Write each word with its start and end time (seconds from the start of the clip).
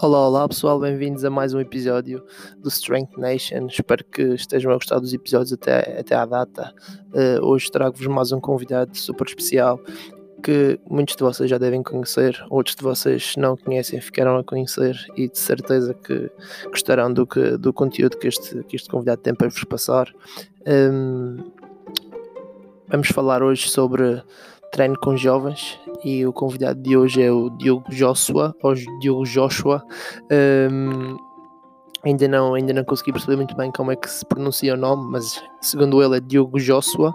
Olá, 0.00 0.28
olá 0.28 0.48
pessoal, 0.48 0.78
bem-vindos 0.78 1.24
a 1.24 1.30
mais 1.30 1.52
um 1.54 1.58
episódio 1.58 2.24
do 2.58 2.68
Strength 2.68 3.18
Nation. 3.18 3.66
Espero 3.66 4.04
que 4.04 4.22
estejam 4.22 4.70
a 4.70 4.76
gostar 4.76 5.00
dos 5.00 5.12
episódios 5.12 5.52
até, 5.52 5.98
até 5.98 6.14
à 6.14 6.24
data. 6.24 6.72
Uh, 7.12 7.44
hoje 7.44 7.68
trago-vos 7.68 8.06
mais 8.06 8.30
um 8.30 8.38
convidado 8.38 8.96
super 8.96 9.26
especial 9.26 9.80
que 10.40 10.78
muitos 10.88 11.16
de 11.16 11.22
vocês 11.24 11.50
já 11.50 11.58
devem 11.58 11.82
conhecer, 11.82 12.40
outros 12.48 12.76
de 12.76 12.82
vocês 12.84 13.34
não 13.36 13.56
conhecem, 13.56 14.00
ficaram 14.00 14.36
a 14.36 14.44
conhecer 14.44 14.96
e 15.16 15.28
de 15.28 15.36
certeza 15.36 15.92
que 15.92 16.30
gostarão 16.66 17.12
do, 17.12 17.26
que, 17.26 17.56
do 17.56 17.72
conteúdo 17.72 18.18
que 18.18 18.28
este, 18.28 18.62
que 18.62 18.76
este 18.76 18.88
convidado 18.88 19.20
tem 19.20 19.34
para 19.34 19.48
vos 19.48 19.64
passar. 19.64 20.14
Um, 20.64 21.38
vamos 22.86 23.08
falar 23.08 23.42
hoje 23.42 23.68
sobre 23.68 24.22
treino 24.70 24.96
com 25.00 25.16
jovens 25.16 25.76
e 26.04 26.26
o 26.26 26.32
convidado 26.32 26.80
de 26.80 26.96
hoje 26.96 27.22
é 27.22 27.30
o 27.30 27.50
Diogo 27.50 27.90
Joshua, 27.90 28.54
ou 28.62 28.74
Diogo 29.00 29.24
Joshua. 29.24 29.84
Um, 30.70 31.16
ainda 32.04 32.28
não, 32.28 32.54
ainda 32.54 32.72
não 32.72 32.84
consegui 32.84 33.12
perceber 33.12 33.36
muito 33.36 33.56
bem 33.56 33.70
como 33.72 33.92
é 33.92 33.96
que 33.96 34.08
se 34.08 34.24
pronuncia 34.24 34.74
o 34.74 34.76
nome, 34.76 35.10
mas 35.10 35.42
segundo 35.60 36.02
ele 36.02 36.16
é 36.16 36.20
Diogo 36.20 36.58
Joshua. 36.58 37.14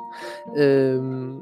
Um, 0.55 1.41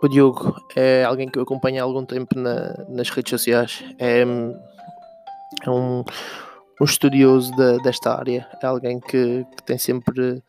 o 0.00 0.08
Diogo 0.08 0.54
é 0.76 1.04
alguém 1.04 1.28
que 1.28 1.38
eu 1.38 1.42
acompanho 1.42 1.80
há 1.80 1.84
algum 1.84 2.04
tempo 2.04 2.38
na, 2.38 2.84
nas 2.88 3.10
redes 3.10 3.30
sociais. 3.30 3.84
É, 3.98 4.20
é 4.20 5.70
um, 5.70 6.04
um 6.80 6.84
estudioso 6.84 7.50
de, 7.56 7.82
desta 7.82 8.14
área, 8.16 8.46
é 8.62 8.66
alguém 8.66 9.00
que, 9.00 9.44
que 9.56 9.62
tem 9.64 9.76
sempre 9.76 10.42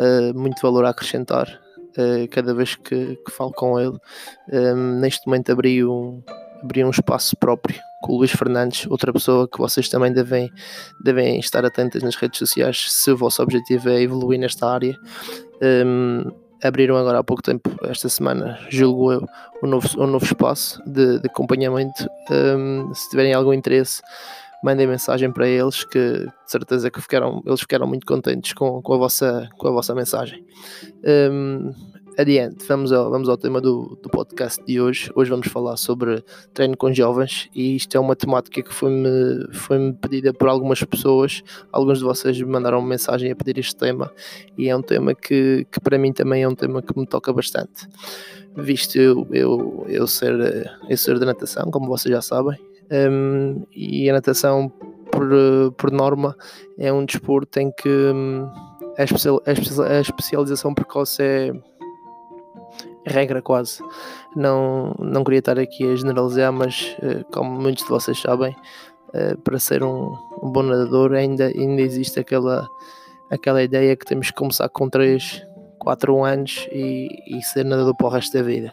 uh, 0.00 0.34
muito 0.36 0.60
valor 0.60 0.84
a 0.84 0.90
acrescentar 0.90 1.46
uh, 1.98 2.28
cada 2.30 2.54
vez 2.54 2.76
que, 2.76 3.16
que, 3.16 3.30
falo 3.30 3.52
com 3.52 3.78
ele. 3.78 3.96
Um, 4.50 4.56
ehm, 4.56 5.00
neste 5.00 5.26
momento 5.26 5.52
abri 5.52 5.84
um, 5.84 6.22
abri 6.62 6.84
um 6.84 6.90
espaço 6.90 7.36
próprio 7.36 7.78
com 8.00 8.12
o 8.12 8.18
Luís 8.18 8.30
Fernandes, 8.30 8.86
outra 8.88 9.12
pessoa 9.12 9.48
que 9.48 9.58
vocês 9.58 9.88
também 9.88 10.12
devem, 10.12 10.50
devem 11.02 11.38
estar 11.40 11.64
atentas 11.64 12.02
nas 12.02 12.14
redes 12.14 12.38
sociais 12.38 12.86
se 12.92 13.10
o 13.10 13.16
vosso 13.16 13.42
objetivo 13.42 13.88
é 13.88 14.00
evoluir 14.00 14.38
nesta 14.38 14.68
área. 14.68 14.96
Um, 15.60 16.22
ehm, 16.22 16.32
abriram 16.62 16.96
agora 16.96 17.18
há 17.18 17.24
pouco 17.24 17.42
tempo, 17.42 17.70
esta 17.84 18.08
semana, 18.08 18.58
julgo 18.68 19.12
eu, 19.12 19.26
um 19.62 19.66
novo, 19.66 19.88
um 20.00 20.06
novo 20.06 20.24
espaço 20.24 20.80
de, 20.86 21.18
de 21.18 21.26
acompanhamento. 21.26 22.08
Um, 22.30 22.34
ehm, 22.86 22.94
se 22.94 23.10
tiverem 23.10 23.34
algum 23.34 23.52
interesse, 23.52 24.00
mandem 24.62 24.86
mensagem 24.86 25.30
para 25.30 25.48
eles 25.48 25.84
que 25.84 26.00
de 26.00 26.32
certeza 26.46 26.90
que 26.90 27.00
ficaram, 27.00 27.42
eles 27.46 27.60
ficaram 27.60 27.86
muito 27.86 28.06
contentes 28.06 28.52
com, 28.52 28.82
com, 28.82 28.94
a, 28.94 28.98
vossa, 28.98 29.48
com 29.56 29.68
a 29.68 29.70
vossa 29.70 29.94
mensagem. 29.94 30.44
Um, 31.30 31.72
adiante, 32.18 32.66
vamos 32.66 32.90
ao, 32.90 33.10
vamos 33.10 33.28
ao 33.28 33.36
tema 33.36 33.60
do, 33.60 33.96
do 34.02 34.10
podcast 34.10 34.64
de 34.64 34.80
hoje. 34.80 35.08
Hoje 35.14 35.30
vamos 35.30 35.46
falar 35.46 35.76
sobre 35.76 36.24
treino 36.52 36.76
com 36.76 36.92
jovens 36.92 37.48
e 37.54 37.76
isto 37.76 37.96
é 37.96 38.00
uma 38.00 38.16
temática 38.16 38.60
que 38.60 38.74
foi-me 38.74 39.46
foi 39.52 39.92
pedida 39.92 40.32
por 40.32 40.48
algumas 40.48 40.82
pessoas. 40.82 41.44
Alguns 41.70 41.98
de 41.98 42.04
vocês 42.04 42.40
me 42.40 42.50
mandaram 42.50 42.80
uma 42.80 42.88
mensagem 42.88 43.30
a 43.30 43.36
pedir 43.36 43.58
este 43.58 43.76
tema 43.76 44.12
e 44.56 44.68
é 44.68 44.76
um 44.76 44.82
tema 44.82 45.14
que, 45.14 45.64
que 45.70 45.80
para 45.80 45.96
mim 45.96 46.12
também 46.12 46.42
é 46.42 46.48
um 46.48 46.56
tema 46.56 46.82
que 46.82 46.98
me 46.98 47.06
toca 47.06 47.32
bastante. 47.32 47.86
Visto 48.56 48.96
eu, 48.96 49.24
eu, 49.30 49.86
eu, 49.88 50.06
ser, 50.08 50.68
eu 50.88 50.96
ser 50.96 51.20
de 51.20 51.24
natação, 51.24 51.70
como 51.70 51.86
vocês 51.86 52.12
já 52.12 52.20
sabem, 52.20 52.58
um, 52.90 53.66
e 53.72 54.08
a 54.08 54.12
natação, 54.12 54.70
por, 55.10 55.28
por 55.76 55.90
norma, 55.90 56.36
é 56.78 56.92
um 56.92 57.04
desporto 57.04 57.58
em 57.60 57.70
que 57.72 57.88
um, 57.88 58.50
a, 58.96 59.04
especial, 59.04 59.42
a, 59.46 60.00
especialização 60.00 60.74
precoce 60.74 61.22
é 61.22 61.52
regra 63.06 63.40
quase. 63.42 63.82
Não, 64.36 64.94
não 64.98 65.24
queria 65.24 65.38
estar 65.38 65.58
aqui 65.58 65.90
a 65.90 65.96
generalizar, 65.96 66.52
mas 66.52 66.96
uh, 67.02 67.24
como 67.32 67.50
muitos 67.50 67.84
de 67.84 67.90
vocês 67.90 68.20
sabem, 68.20 68.54
uh, 69.14 69.38
para 69.38 69.58
ser 69.58 69.82
um, 69.82 70.12
um, 70.42 70.50
bom 70.50 70.62
nadador 70.62 71.14
ainda, 71.14 71.46
ainda 71.46 71.80
existe 71.80 72.20
aquela, 72.20 72.68
aquela 73.30 73.62
ideia 73.62 73.96
que 73.96 74.04
temos 74.04 74.30
que 74.30 74.36
começar 74.36 74.68
com 74.68 74.88
3, 74.88 75.42
4 75.78 76.24
anos 76.24 76.68
e, 76.70 77.08
e 77.26 77.42
ser 77.42 77.64
nadador 77.64 77.96
para 77.96 78.06
o 78.06 78.10
resto 78.10 78.36
da 78.36 78.42
vida. 78.42 78.72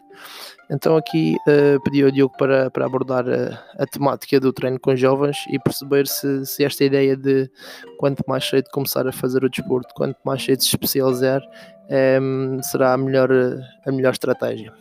Então 0.69 0.97
aqui 0.97 1.35
uh, 1.47 1.81
pedi 1.83 2.03
ao 2.03 2.09
Diogo 2.09 2.35
para, 2.37 2.71
para 2.71 2.85
abordar 2.85 3.25
a, 3.27 3.59
a, 3.77 3.85
temática 3.85 4.39
do 4.39 4.51
treino 4.51 4.79
com 4.79 4.95
jovens 4.95 5.37
e 5.49 5.59
perceber 5.59 6.07
se, 6.07 6.45
se 6.45 6.63
esta 6.63 6.83
ideia 6.83 7.15
de 7.15 7.49
quanto 7.99 8.23
mais 8.27 8.45
cedo 8.45 8.69
começar 8.71 9.07
a 9.07 9.11
fazer 9.11 9.43
o 9.43 9.49
desporto, 9.49 9.93
quanto 9.93 10.17
mais 10.25 10.43
cedo 10.43 10.61
se 10.61 10.69
especializar, 10.69 11.41
um, 11.41 12.55
ehm, 12.55 12.61
será 12.63 12.93
a 12.93 12.97
melhor, 12.97 13.29
a 13.85 13.91
melhor 13.91 14.13
estratégia. 14.13 14.73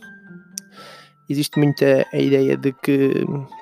Existe 1.29 1.59
muita 1.59 2.07
a 2.13 2.19
ideia 2.19 2.57
de 2.57 2.73
que 2.73 3.13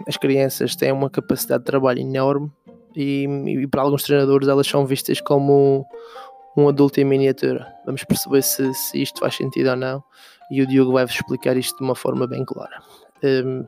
as 0.07 0.17
crianças 0.17 0.77
têm 0.77 0.93
uma 0.93 1.11
capacidade 1.11 1.63
de 1.63 1.67
trabalho 1.67 2.01
enorme 2.01 2.51
e, 2.95 3.25
e 3.25 3.67
para 3.67 3.83
alguns 3.83 4.03
treinadores 4.05 4.49
elas 4.49 4.67
são 4.67 4.87
vistas 4.87 5.21
como 5.21 5.85
um 6.57 6.69
adulto 6.69 7.01
em 7.01 7.05
miniatura. 7.05 7.67
Vamos 7.85 8.05
perceber 8.05 8.43
se, 8.43 8.73
se 8.75 9.03
isto 9.03 9.21
faz 9.21 9.35
sentido 9.37 9.71
ou 9.71 9.77
não 9.77 10.05
e 10.51 10.61
o 10.61 10.67
Diogo 10.67 10.93
vai-vos 10.93 11.15
explicar 11.15 11.57
isto 11.57 11.79
de 11.79 11.85
uma 11.85 11.95
forma 11.95 12.27
bem 12.27 12.45
clara. 12.45 12.83
Um, 13.25 13.65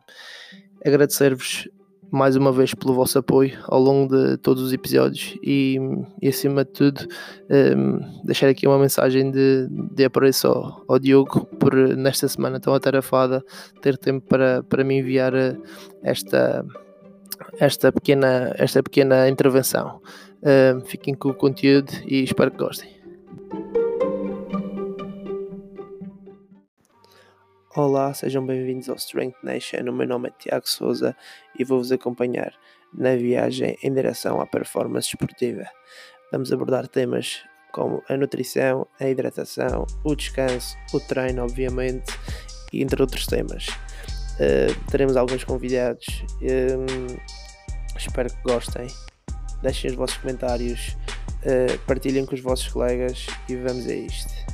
Agradecer-vos 0.85 1.67
mais 2.11 2.37
uma 2.37 2.53
vez 2.53 2.75
pelo 2.75 2.95
vosso 2.95 3.19
apoio 3.19 3.59
ao 3.65 3.81
longo 3.81 4.15
de 4.15 4.37
todos 4.37 4.63
os 4.63 4.73
episódios 4.73 5.37
e, 5.43 5.79
e 6.21 6.29
acima 6.29 6.65
de 6.65 6.71
tudo 6.73 7.07
um, 7.51 8.23
deixar 8.23 8.49
aqui 8.49 8.67
uma 8.67 8.79
mensagem 8.79 9.31
de, 9.31 9.67
de 9.69 10.05
apreço 10.05 10.47
ao, 10.47 10.85
ao, 10.87 10.99
Diogo 10.99 11.47
por 11.59 11.75
nesta 11.75 12.29
semana 12.29 12.61
tão 12.61 12.75
atarefada 12.75 13.43
ter 13.81 13.97
tempo 13.97 14.27
para, 14.29 14.63
para 14.63 14.85
me 14.85 14.99
enviar 14.99 15.35
eh, 15.35 15.57
esta, 16.03 16.65
esta, 17.59 17.91
pequena, 17.91 18.55
esta 18.59 18.83
pequena 18.83 19.29
intervenção. 19.29 20.01
Um, 20.45 20.85
fiquem 20.85 21.15
com 21.15 21.31
o 21.31 21.35
conteúdo 21.35 21.91
e 22.07 22.23
espero 22.23 22.51
que 22.51 22.59
gostem. 22.59 22.95
Olá, 27.75 28.13
sejam 28.13 28.45
bem-vindos 28.45 28.91
ao 28.91 28.97
Strength 28.97 29.39
Nation. 29.43 29.89
O 29.89 29.93
meu 29.93 30.07
nome 30.07 30.29
é 30.29 30.33
Tiago 30.39 30.69
Souza 30.69 31.17
e 31.59 31.65
vou-vos 31.65 31.91
acompanhar 31.91 32.53
na 32.93 33.17
viagem 33.17 33.79
em 33.83 33.91
direção 33.91 34.39
à 34.39 34.47
performance 34.47 35.09
esportiva. 35.09 35.65
Vamos 36.31 36.53
abordar 36.53 36.89
temas 36.89 37.43
como 37.73 38.03
a 38.07 38.15
nutrição, 38.15 38.87
a 39.01 39.09
hidratação, 39.09 39.87
o 40.05 40.15
descanso, 40.15 40.77
o 40.93 41.01
treino, 41.01 41.43
obviamente, 41.43 42.13
entre 42.71 43.01
outros 43.01 43.27
temas. 43.27 43.67
Uh, 44.35 44.91
teremos 44.91 45.17
alguns 45.17 45.43
convidados. 45.43 46.05
Espero 47.97 48.29
que 48.29 48.43
gostem. 48.43 48.89
Deixem 49.65 49.91
os 49.91 49.97
vossos 49.97 50.19
comentários, 50.19 50.95
uh, 51.41 51.79
partilhem 51.87 52.27
com 52.27 52.35
os 52.35 52.41
vossos 52.43 52.69
colegas 52.69 53.27
e 53.49 53.57
vamos 53.57 53.87
a 53.87 53.95
isto. 53.95 54.54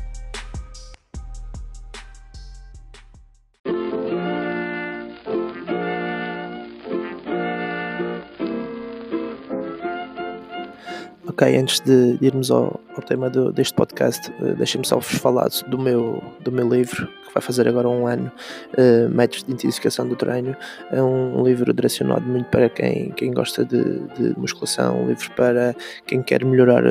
Ok, 11.41 11.57
antes 11.57 11.81
de 11.81 12.19
irmos 12.21 12.51
ao, 12.51 12.79
ao 12.95 13.03
tema 13.03 13.31
do, 13.31 13.51
deste 13.51 13.73
podcast, 13.73 14.31
uh, 14.43 14.55
deixem-me 14.57 14.87
só 14.87 14.97
vos 14.97 15.07
falar 15.07 15.49
do 15.69 15.79
meu, 15.79 16.23
do 16.41 16.53
meu 16.53 16.69
livro, 16.69 17.07
que 17.07 17.33
vai 17.33 17.43
fazer 17.43 17.67
agora 17.67 17.89
um 17.89 18.07
ano, 18.07 18.31
uh, 18.75 19.09
Métodos 19.09 19.45
de 19.45 19.53
Intensificação 19.55 20.07
do 20.07 20.15
Treino. 20.15 20.55
É 20.93 21.03
um, 21.03 21.43
livro 21.43 21.73
direcionado 21.73 22.27
muito 22.27 22.51
para 22.51 22.69
quem, 22.69 23.11
quem 23.13 23.33
gosta 23.33 23.65
de, 23.65 24.01
de 24.19 24.39
musculação, 24.39 25.03
um 25.03 25.09
livro 25.09 25.31
para 25.31 25.75
quem 26.07 26.23
quer 26.23 26.45
melhorar, 26.45 26.83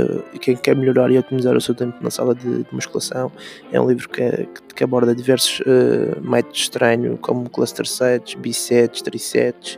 quem 0.42 0.56
quer 0.56 0.76
melhorar 0.76 1.12
e 1.12 1.20
otimizar 1.20 1.56
o 1.56 1.62
seu 1.62 1.76
tempo 1.76 1.98
na 2.02 2.10
sala 2.10 2.34
de, 2.34 2.64
de 2.64 2.74
musculação. 2.74 3.31
É 3.72 3.80
um 3.80 3.88
livro 3.88 4.10
que, 4.10 4.50
que, 4.76 4.84
aborda 4.84 5.14
diversos 5.14 5.60
uh, 5.60 6.20
métodos 6.28 6.62
de 6.62 6.72
treino, 6.72 7.19
como 7.19 7.48
cluster 7.51 7.86
sets, 7.86 8.34
bisets, 8.34 9.04
trisets, 9.04 9.78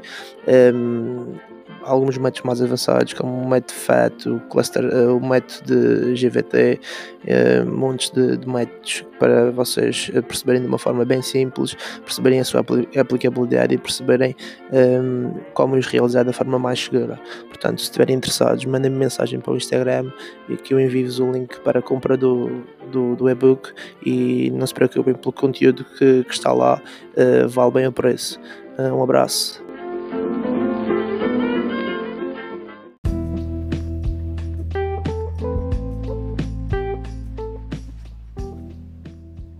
um, 0.74 1.51
alguns 1.84 2.18
métodos 2.18 2.42
mais 2.44 2.62
avançados, 2.62 3.14
como 3.14 3.32
o 3.32 3.48
método 3.48 3.74
FAT, 3.74 4.26
o, 4.28 4.40
cluster, 4.42 4.84
uh, 4.84 5.16
o 5.16 5.26
método 5.26 6.14
de 6.14 6.14
GVT, 6.14 6.80
eh, 7.26 7.64
montes 7.64 8.10
de, 8.10 8.38
de, 8.38 8.50
métodos 8.50 9.06
para 9.20 9.52
vocês 9.52 10.10
eh, 10.14 10.22
perceberem 10.22 10.62
de 10.62 10.68
uma 10.68 10.80
forma 10.80 11.06
bem 11.06 11.22
simples, 11.22 11.76
perceberem 12.04 12.40
a 12.40 12.44
sua 12.44 12.66
aplicabilidade 13.00 13.76
e 13.76 13.78
perceberem 13.78 14.36
um, 14.72 14.76
ehm, 14.76 15.34
como 15.54 15.76
os 15.76 15.86
realizar 15.86 16.24
da 16.24 16.34
forma 16.34 16.58
mais 16.58 16.84
segura. 16.84 17.20
Portanto, 17.48 17.80
se 17.80 17.86
estiverem 17.86 18.16
interessados, 18.16 18.66
mandem-me 18.66 18.98
mensagem 18.98 19.40
para 19.40 19.54
o 19.54 19.58
Instagram 19.58 20.12
e 20.50 20.58
que 20.58 20.74
eu 20.74 20.80
envio-vos 20.80 21.20
o 21.20 21.32
link 21.32 21.60
para 21.60 21.80
a 21.80 21.82
compra 21.82 22.18
do, 22.18 22.64
do, 22.92 23.16
do 23.16 23.30
e-book 23.30 23.72
e 24.04 24.50
não 24.52 24.66
se 24.66 24.74
preocupem 24.74 25.14
pelo 25.14 25.34
conteúdo 25.34 25.86
que, 25.98 26.24
que 26.24 26.34
está 26.34 26.52
lá, 26.52 26.82
uh, 27.16 27.48
vale 27.48 27.72
bem 27.72 27.88
o 27.88 27.92
preço. 27.92 28.40
um 28.80 29.04
abraço. 29.04 29.64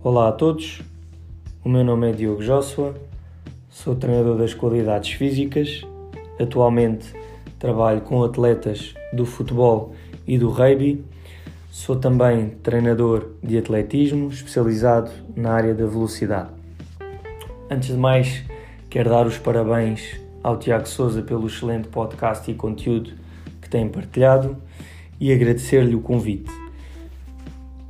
Olá 0.04 0.30
a 0.30 0.32
todos, 0.32 0.82
o 1.64 1.68
meu 1.68 1.84
nome 1.84 2.10
é 2.10 2.12
Diogo 2.12 2.42
Joshua, 2.42 2.92
sou 3.70 3.94
treinador 3.94 4.36
das 4.36 4.52
qualidades 4.52 5.12
físicas, 5.12 5.82
atualmente 6.40 7.14
trabalho 7.56 8.00
com 8.00 8.20
atletas 8.24 8.94
do 9.12 9.24
futebol 9.24 9.94
e 10.26 10.36
do 10.36 10.48
rugby. 10.48 11.04
Sou 11.70 11.94
também 11.94 12.48
treinador 12.64 13.30
de 13.40 13.56
atletismo, 13.56 14.28
especializado 14.28 15.12
na 15.36 15.52
área 15.52 15.72
da 15.72 15.86
velocidade. 15.86 16.50
Antes 17.70 17.90
de 17.90 17.96
mais, 17.96 18.42
quero 18.90 19.08
dar 19.08 19.24
os 19.24 19.38
parabéns 19.38 20.20
ao 20.42 20.58
Tiago 20.58 20.88
Souza 20.88 21.22
pelo 21.22 21.46
excelente 21.46 21.86
podcast 21.86 22.50
e 22.50 22.54
conteúdo 22.54 23.12
que 23.60 23.70
tem 23.70 23.88
partilhado 23.88 24.56
e 25.20 25.32
agradecer-lhe 25.32 25.94
o 25.94 26.00
convite. 26.00 26.61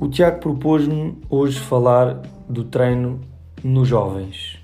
O 0.03 0.09
Tiago 0.09 0.41
propôs-me 0.41 1.17
hoje 1.29 1.57
falar 1.57 2.21
do 2.49 2.65
treino 2.65 3.21
nos 3.63 3.87
jovens 3.87 4.59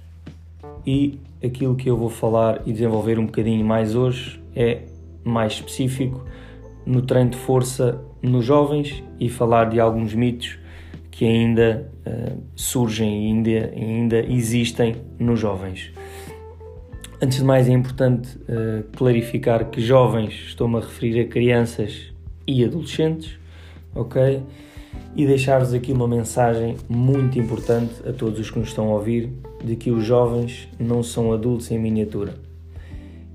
e 0.85 1.17
aquilo 1.41 1.77
que 1.77 1.89
eu 1.89 1.95
vou 1.95 2.09
falar 2.09 2.61
e 2.65 2.73
desenvolver 2.73 3.17
um 3.17 3.25
bocadinho 3.25 3.65
mais 3.65 3.95
hoje 3.95 4.37
é 4.53 4.81
mais 5.23 5.53
específico 5.53 6.25
no 6.85 7.03
treino 7.03 7.29
de 7.29 7.37
força 7.37 8.03
nos 8.21 8.43
jovens 8.43 9.01
e 9.17 9.29
falar 9.29 9.69
de 9.69 9.79
alguns 9.79 10.13
mitos 10.13 10.59
que 11.09 11.23
ainda 11.23 11.89
uh, 12.05 12.43
surgem 12.53 13.23
e 13.23 13.27
ainda, 13.27 13.73
ainda 13.73 14.19
existem 14.19 14.97
nos 15.17 15.39
jovens. 15.39 15.89
Antes 17.21 17.37
de 17.37 17.45
mais, 17.45 17.69
é 17.69 17.71
importante 17.71 18.37
uh, 18.39 18.83
clarificar 18.91 19.69
que 19.69 19.79
jovens 19.79 20.33
estou-me 20.47 20.75
a 20.75 20.81
referir 20.81 21.21
a 21.21 21.25
crianças 21.25 22.11
e 22.45 22.65
adolescentes, 22.65 23.39
ok? 23.95 24.43
E 25.15 25.25
deixar-vos 25.25 25.73
aqui 25.73 25.91
uma 25.91 26.07
mensagem 26.07 26.77
muito 26.87 27.39
importante 27.39 27.93
a 28.07 28.13
todos 28.13 28.39
os 28.39 28.49
que 28.49 28.59
nos 28.59 28.69
estão 28.69 28.89
a 28.89 28.93
ouvir 28.93 29.31
de 29.63 29.75
que 29.75 29.91
os 29.91 30.03
jovens 30.03 30.67
não 30.79 31.03
são 31.03 31.33
adultos 31.33 31.69
em 31.71 31.79
miniatura. 31.79 32.35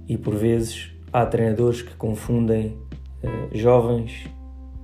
E 0.09 0.17
por 0.17 0.35
vezes 0.35 0.91
há 1.13 1.27
treinadores 1.27 1.83
que 1.83 1.95
confundem 1.97 2.77
uh, 3.23 3.57
jovens 3.57 4.27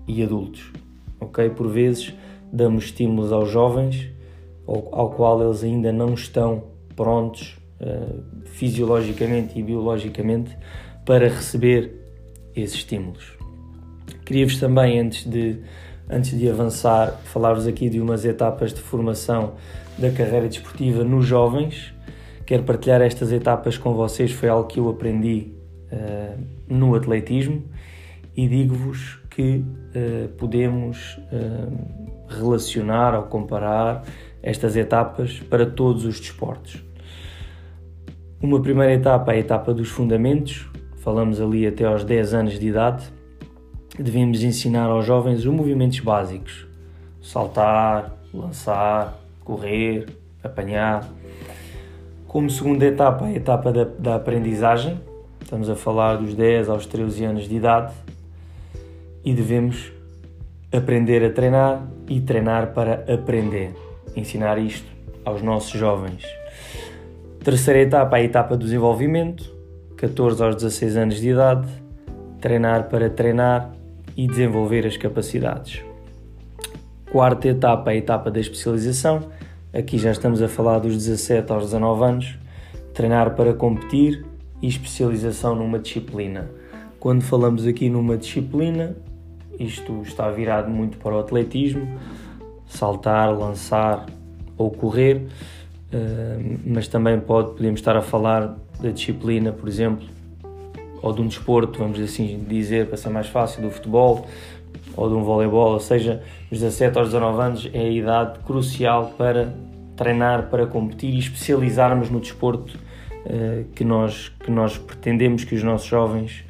e 0.07 0.23
adultos, 0.23 0.73
ok? 1.21 1.51
Por 1.51 1.69
vezes 1.69 2.15
damos 2.53 2.85
estímulos 2.85 3.33
aos 3.33 3.49
jovens 3.49 4.11
ao, 4.67 4.89
ao 4.93 5.11
qual 5.11 5.43
eles 5.43 5.63
ainda 5.63 5.93
não 5.93 6.15
estão 6.15 6.65
prontos 6.97 7.57
uh, 7.81 8.23
fisiologicamente 8.47 9.59
e 9.59 9.63
biologicamente 9.63 10.57
para 11.05 11.29
receber 11.29 11.95
esses 12.55 12.77
estímulos. 12.77 13.37
Queria-vos 14.25 14.61
também, 14.61 15.01
antes 15.01 15.29
de, 15.29 15.59
antes 16.11 16.37
de 16.37 16.49
avançar, 16.49 17.21
falar-vos 17.25 17.67
aqui 17.67 17.89
de 17.89 18.01
umas 18.01 18.25
etapas 18.25 18.75
de 18.75 18.81
formação 18.81 19.55
da 19.97 20.11
carreira 20.11 20.49
desportiva 20.49 21.05
nos 21.05 21.25
jovens. 21.25 21.95
Quero 22.45 22.65
partilhar 22.65 23.01
estas 23.01 23.31
etapas 23.31 23.79
com 23.79 23.95
vocês, 23.95 24.33
foi 24.33 24.49
algo 24.49 24.67
que 24.67 24.81
eu 24.81 24.89
aprendi 24.89 25.53
uh, 25.93 26.39
no 26.69 26.95
atletismo 26.95 27.63
e 28.37 28.49
digo-vos 28.49 29.21
que 29.31 29.65
uh, 29.65 30.29
podemos 30.37 31.17
uh, 31.33 32.29
relacionar 32.29 33.15
ou 33.15 33.23
comparar 33.25 34.05
estas 34.43 34.77
etapas 34.77 35.39
para 35.39 35.65
todos 35.65 36.05
os 36.05 36.19
desportos. 36.19 36.83
Uma 38.43 38.61
primeira 38.61 38.95
etapa 38.95 39.33
é 39.33 39.37
a 39.37 39.39
etapa 39.39 39.75
dos 39.75 39.89
fundamentos, 39.89 40.67
falamos 40.97 41.41
ali 41.41 41.67
até 41.67 41.85
aos 41.85 42.05
10 42.05 42.35
anos 42.35 42.59
de 42.59 42.67
idade. 42.67 43.20
Devemos 44.03 44.43
ensinar 44.43 44.87
aos 44.87 45.05
jovens 45.05 45.41
os 45.41 45.53
movimentos 45.53 46.01
básicos: 46.01 46.67
saltar, 47.21 48.17
lançar, 48.33 49.21
correr, 49.45 50.07
apanhar. 50.43 51.07
Como 52.27 52.49
segunda 52.49 52.87
etapa, 52.87 53.27
a 53.27 53.33
etapa 53.33 53.71
da, 53.71 53.85
da 53.85 54.15
aprendizagem, 54.15 54.99
estamos 55.43 55.69
a 55.69 55.77
falar 55.77 56.17
dos 56.17 56.35
10 56.35 56.71
aos 56.71 56.87
13 56.87 57.25
anos 57.27 57.47
de 57.47 57.57
idade, 57.57 57.93
e 59.23 59.35
devemos 59.35 59.93
aprender 60.73 61.23
a 61.23 61.31
treinar 61.31 61.87
e 62.09 62.23
treinar 62.23 62.73
para 62.73 63.05
aprender. 63.13 63.75
Ensinar 64.17 64.57
isto 64.57 64.91
aos 65.27 65.43
nossos 65.43 65.79
jovens. 65.79 66.25
Terceira 67.45 67.81
etapa, 67.81 68.17
a 68.17 68.23
etapa 68.23 68.57
do 68.57 68.65
desenvolvimento, 68.65 69.55
14 69.99 70.43
aos 70.43 70.57
16 70.57 70.97
anos 70.97 71.21
de 71.21 71.29
idade, 71.29 71.69
treinar 72.41 72.89
para 72.89 73.11
treinar 73.11 73.79
e 74.17 74.27
desenvolver 74.27 74.87
as 74.87 74.97
capacidades. 74.97 75.83
Quarta 77.11 77.49
etapa, 77.49 77.91
a 77.91 77.97
etapa 77.97 78.31
da 78.31 78.39
especialização, 78.39 79.21
aqui 79.73 79.99
já 79.99 80.11
estamos 80.11 80.41
a 80.43 80.49
falar 80.49 80.79
dos 80.79 80.97
17 80.97 81.53
aos 81.53 81.65
19 81.65 82.05
anos, 82.05 82.39
treinar 82.95 83.35
para 83.35 83.53
competir 83.53 84.25
e 84.63 84.69
especialização 84.69 85.55
numa 85.55 85.79
disciplina. 85.79 86.51
Quando 86.99 87.23
falamos 87.23 87.67
aqui 87.67 87.89
numa 87.89 88.17
disciplina, 88.17 88.97
isto 89.59 90.03
está 90.03 90.31
virado 90.31 90.71
muito 90.71 90.99
para 90.99 91.17
o 91.17 91.19
atletismo, 91.19 91.99
saltar, 92.67 93.37
lançar 93.37 94.07
ou 94.57 94.71
correr 94.71 95.27
mas 96.65 96.89
também 96.89 97.19
pode, 97.21 97.53
podemos 97.53 97.81
estar 97.81 97.97
a 97.97 98.03
falar 98.03 98.57
da 98.81 98.91
disciplina, 98.91 99.53
por 99.53 99.69
exemplo, 99.69 100.07
ou 101.03 101.13
de 101.13 101.21
um 101.21 101.27
desporto, 101.27 101.79
vamos 101.79 101.99
assim 102.01 102.45
dizer, 102.49 102.87
para 102.87 102.97
ser 102.97 103.11
mais 103.11 103.27
fácil, 103.29 103.63
do 103.63 103.71
futebol 103.71 104.27
ou 104.97 105.09
de 105.09 105.15
um 105.15 105.23
voleibol, 105.23 105.73
ou 105.73 105.81
seja, 105.81 106.23
os 106.51 106.59
17 106.59 106.99
aos 106.99 107.09
19 107.09 107.43
anos 107.43 107.71
é 107.73 107.81
a 107.81 107.89
idade 107.89 108.39
crucial 108.41 109.15
para 109.17 109.55
treinar, 109.97 110.49
para 110.49 110.67
competir 110.67 111.15
e 111.15 111.19
especializarmos 111.19 112.11
no 112.11 112.21
desporto 112.21 112.77
uh, 113.25 113.65
que, 113.75 113.85
nós, 113.85 114.31
que 114.41 114.51
nós 114.51 114.77
pretendemos 114.79 115.45
que 115.45 115.55
os 115.55 115.63
nossos 115.63 115.87
jovens 115.87 116.45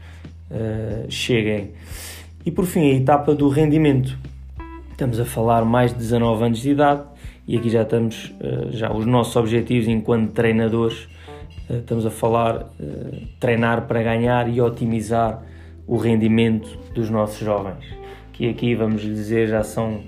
uh, 0.50 1.10
cheguem. 1.10 1.72
E 2.44 2.50
por 2.50 2.64
fim, 2.64 2.90
a 2.90 2.94
etapa 2.94 3.34
do 3.34 3.48
rendimento. 3.48 4.16
Estamos 4.92 5.18
a 5.18 5.24
falar 5.24 5.64
mais 5.64 5.92
de 5.92 5.98
19 5.98 6.44
anos 6.44 6.58
de 6.60 6.70
idade, 6.70 7.02
e 7.48 7.56
aqui 7.56 7.70
já 7.70 7.82
estamos, 7.82 8.32
eh, 8.38 8.68
já 8.70 8.92
os 8.92 9.06
nossos 9.06 9.34
objetivos 9.34 9.88
enquanto 9.88 10.30
treinadores, 10.32 11.08
estamos 11.78 12.04
a 12.04 12.10
falar 12.10 12.70
eh, 12.80 13.22
treinar 13.38 13.86
para 13.86 14.02
ganhar 14.02 14.48
e 14.48 14.60
otimizar 14.60 15.42
o 15.86 15.96
rendimento 15.96 16.78
dos 16.94 17.10
nossos 17.10 17.38
jovens, 17.38 17.84
que 18.32 18.48
aqui 18.48 18.74
vamos 18.74 19.02
dizer 19.02 19.48
já 19.48 19.62
são 19.62 20.02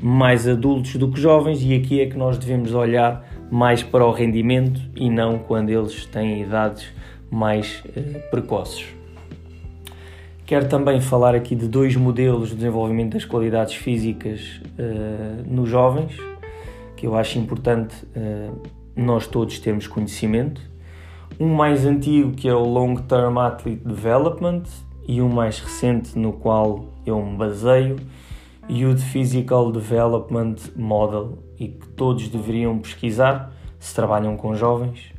mais 0.00 0.46
adultos 0.46 0.94
do 0.94 1.10
que 1.10 1.20
jovens 1.20 1.60
e 1.62 1.74
aqui 1.74 2.00
é 2.00 2.06
que 2.06 2.16
nós 2.16 2.38
devemos 2.38 2.72
olhar 2.72 3.28
mais 3.50 3.82
para 3.82 4.06
o 4.06 4.12
rendimento 4.12 4.80
e 4.94 5.10
não 5.10 5.38
quando 5.38 5.70
eles 5.70 6.06
têm 6.06 6.42
idades 6.42 6.86
mais 7.28 7.82
precoces. 8.30 8.86
Quero 10.46 10.68
também 10.68 11.00
falar 11.00 11.34
aqui 11.34 11.54
de 11.54 11.66
dois 11.66 11.96
modelos 11.96 12.50
de 12.50 12.56
desenvolvimento 12.56 13.14
das 13.14 13.24
qualidades 13.24 13.74
físicas 13.74 14.60
nos 15.46 15.68
jovens, 15.68 16.16
que 16.96 17.06
eu 17.06 17.16
acho 17.16 17.38
importante 17.38 17.94
nós 19.02 19.26
todos 19.26 19.58
termos 19.58 19.86
conhecimento. 19.86 20.60
Um 21.38 21.54
mais 21.54 21.86
antigo, 21.86 22.32
que 22.32 22.48
é 22.48 22.54
o 22.54 22.64
Long 22.64 22.96
Term 22.96 23.38
Athlete 23.38 23.82
Development, 23.84 24.64
e 25.06 25.20
um 25.20 25.28
mais 25.28 25.58
recente, 25.58 26.18
no 26.18 26.32
qual 26.32 26.84
eu 27.04 27.20
me 27.24 27.36
baseio, 27.36 27.96
Youth 28.68 29.00
Physical 29.00 29.72
Development 29.72 30.56
Model, 30.76 31.38
e 31.58 31.68
que 31.68 31.88
todos 31.88 32.28
deveriam 32.28 32.78
pesquisar 32.78 33.52
se 33.78 33.94
trabalham 33.94 34.36
com 34.36 34.54
jovens 34.54 35.12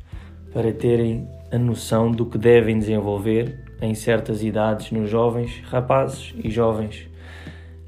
para 0.52 0.72
terem 0.72 1.28
a 1.50 1.58
noção 1.58 2.10
do 2.10 2.24
que 2.24 2.38
devem 2.38 2.78
desenvolver 2.78 3.64
em 3.80 3.94
certas 3.94 4.42
idades 4.42 4.92
nos 4.92 5.10
jovens 5.10 5.60
rapazes 5.64 6.32
e 6.42 6.48
jovens 6.48 7.08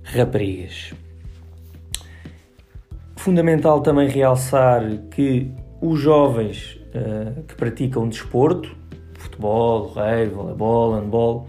raparigas. 0.03 0.93
Fundamental 3.17 3.81
também 3.81 4.09
realçar 4.09 4.83
que 5.11 5.51
os 5.85 6.00
jovens 6.00 6.81
uh, 6.95 7.43
que 7.43 7.55
praticam 7.55 8.09
desporto, 8.09 8.75
futebol, 9.19 9.93
rei, 9.93 10.26
voleibol, 10.26 10.95
handball, 10.95 11.47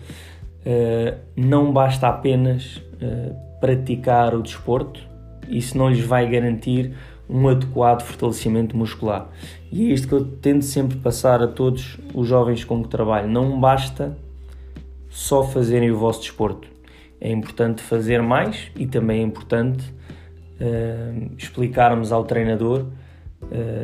uh, 0.65 1.18
não 1.38 1.72
basta 1.72 2.10
apenas 2.10 2.75
uh, 2.75 3.34
praticar 3.62 4.36
o 4.36 4.44
desporto, 4.44 5.00
isso 5.48 5.77
não 5.77 5.89
lhes 5.89 6.06
vai 6.06 6.30
garantir 6.30 6.94
um 7.30 7.48
adequado 7.48 8.01
fortalecimento 8.01 8.75
muscular. 8.75 9.30
E 9.72 9.89
é 9.89 9.94
isto 9.94 10.10
que 10.10 10.13
eu 10.13 10.25
tento 10.25 10.65
sempre 10.65 10.98
passar 10.98 11.42
a 11.42 11.48
todos 11.48 11.98
os 12.13 12.27
jovens 12.27 12.65
com 12.65 12.84
que 12.84 12.89
trabalho. 12.89 13.30
Não 13.30 13.58
basta 13.58 14.18
só 15.10 15.44
fazerem 15.44 15.92
o 15.92 15.98
vosso 15.98 16.20
desporto. 16.20 16.68
É 17.22 17.32
importante 17.32 17.82
fazer 17.82 18.22
mais 18.22 18.70
e 18.75 18.86
também 18.86 19.22
é 19.22 19.24
importante 19.24 19.89
uh, 20.60 21.32
explicarmos 21.38 22.12
ao 22.12 22.25
treinador 22.25 22.86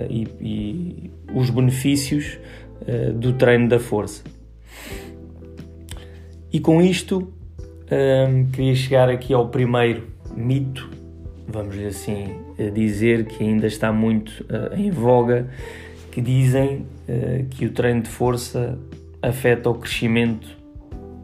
e, 0.10 0.28
e, 0.40 1.12
os 1.34 1.50
benefícios 1.50 2.40
uh, 2.82 3.14
do 3.14 3.34
treino 3.34 3.68
da 3.68 3.80
força. 3.80 4.24
E 6.52 6.60
com 6.60 6.82
isto, 6.82 7.32
queria 8.52 8.76
chegar 8.76 9.10
aqui 9.10 9.34
ao 9.34 9.48
primeiro 9.48 10.08
mito, 10.36 10.90
vamos 11.48 11.78
assim 11.78 12.36
dizer, 12.74 13.26
que 13.26 13.42
ainda 13.42 13.68
está 13.68 13.92
muito 13.92 14.46
em 14.76 14.92
voga, 14.92 15.48
que 16.12 16.22
dizem 16.22 16.86
que 17.52 17.66
o 17.66 17.72
treino 17.72 18.02
de 18.02 18.10
força 18.10 18.78
afeta 19.22 19.70
o 19.70 19.76
crescimento 19.76 20.50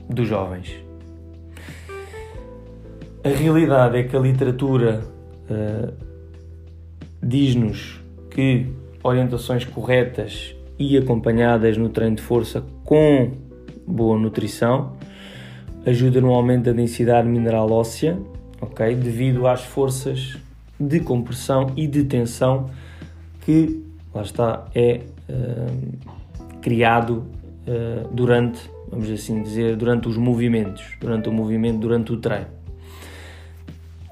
dos 0.09 0.29
jovens. 0.29 0.73
A 3.21 3.29
realidade 3.29 3.97
é 3.97 4.03
que 4.03 4.15
a 4.15 4.19
literatura 4.19 5.03
diz-nos 7.21 8.01
que 8.37 8.67
orientações 9.01 9.65
corretas 9.65 10.55
e 10.77 10.95
acompanhadas 10.95 11.75
no 11.75 11.89
treino 11.89 12.17
de 12.17 12.21
força 12.21 12.63
com 12.85 13.31
boa 13.87 14.15
nutrição 14.15 14.95
ajuda 15.83 16.21
no 16.21 16.31
aumento 16.31 16.65
da 16.65 16.71
densidade 16.71 17.27
mineral 17.27 17.71
óssea, 17.71 18.15
ok? 18.61 18.93
Devido 18.93 19.47
às 19.47 19.63
forças 19.63 20.37
de 20.79 20.99
compressão 20.99 21.71
e 21.75 21.87
de 21.87 22.03
tensão 22.03 22.69
que, 23.41 23.83
lá 24.13 24.21
está, 24.21 24.65
é 24.75 25.01
uh, 25.27 26.59
criado 26.61 27.25
uh, 27.65 28.07
durante, 28.13 28.69
vamos 28.91 29.09
assim 29.09 29.41
dizer, 29.41 29.75
durante 29.75 30.07
os 30.07 30.15
movimentos, 30.15 30.83
durante 31.01 31.27
o 31.27 31.31
movimento, 31.31 31.79
durante 31.79 32.13
o 32.13 32.17
treino. 32.17 32.49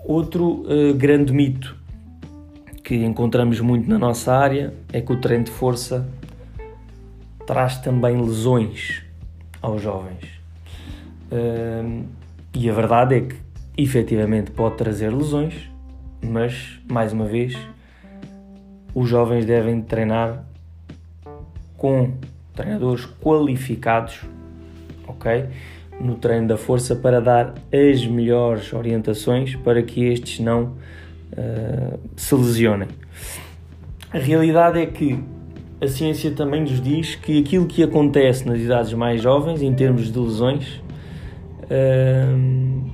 Outro 0.03 0.63
uh, 0.63 0.95
grande 0.95 1.31
mito 1.31 1.84
que 2.85 3.03
encontramos 3.03 3.59
muito 3.59 3.89
na 3.89 3.97
nossa 3.97 4.31
área 4.31 4.71
é 4.93 5.01
que 5.01 5.11
o 5.11 5.19
treino 5.19 5.45
de 5.45 5.51
força 5.51 6.07
traz 7.47 7.79
também 7.79 8.15
lesões 8.21 9.03
aos 9.59 9.81
jovens. 9.81 10.23
e 12.53 12.69
a 12.69 12.73
verdade 12.73 13.15
é 13.15 13.21
que 13.21 13.35
efetivamente 13.75 14.51
pode 14.51 14.77
trazer 14.77 15.11
lesões, 15.11 15.67
mas 16.21 16.79
mais 16.89 17.11
uma 17.11 17.25
vez 17.25 17.57
os 18.93 19.09
jovens 19.09 19.45
devem 19.45 19.81
treinar 19.81 20.45
com 21.75 22.13
treinadores 22.53 23.07
qualificados, 23.19 24.21
ok? 25.07 25.47
No 25.99 26.15
treino 26.15 26.47
da 26.47 26.57
força 26.57 26.95
para 26.95 27.19
dar 27.19 27.55
as 27.73 28.05
melhores 28.05 28.71
orientações 28.71 29.55
para 29.55 29.81
que 29.81 30.05
estes 30.05 30.39
não 30.39 30.75
uh, 31.33 31.99
se 32.15 32.35
lesionem. 32.35 32.87
A 34.11 34.17
realidade 34.17 34.79
é 34.79 34.85
que 34.85 35.19
a 35.81 35.87
ciência 35.87 36.31
também 36.31 36.61
nos 36.61 36.81
diz 36.81 37.15
que 37.15 37.39
aquilo 37.39 37.65
que 37.65 37.83
acontece 37.83 38.47
nas 38.47 38.59
idades 38.59 38.93
mais 38.93 39.21
jovens, 39.21 39.61
em 39.61 39.73
termos 39.73 40.11
de 40.11 40.17
lesões, 40.17 40.81
uh, 41.63 42.91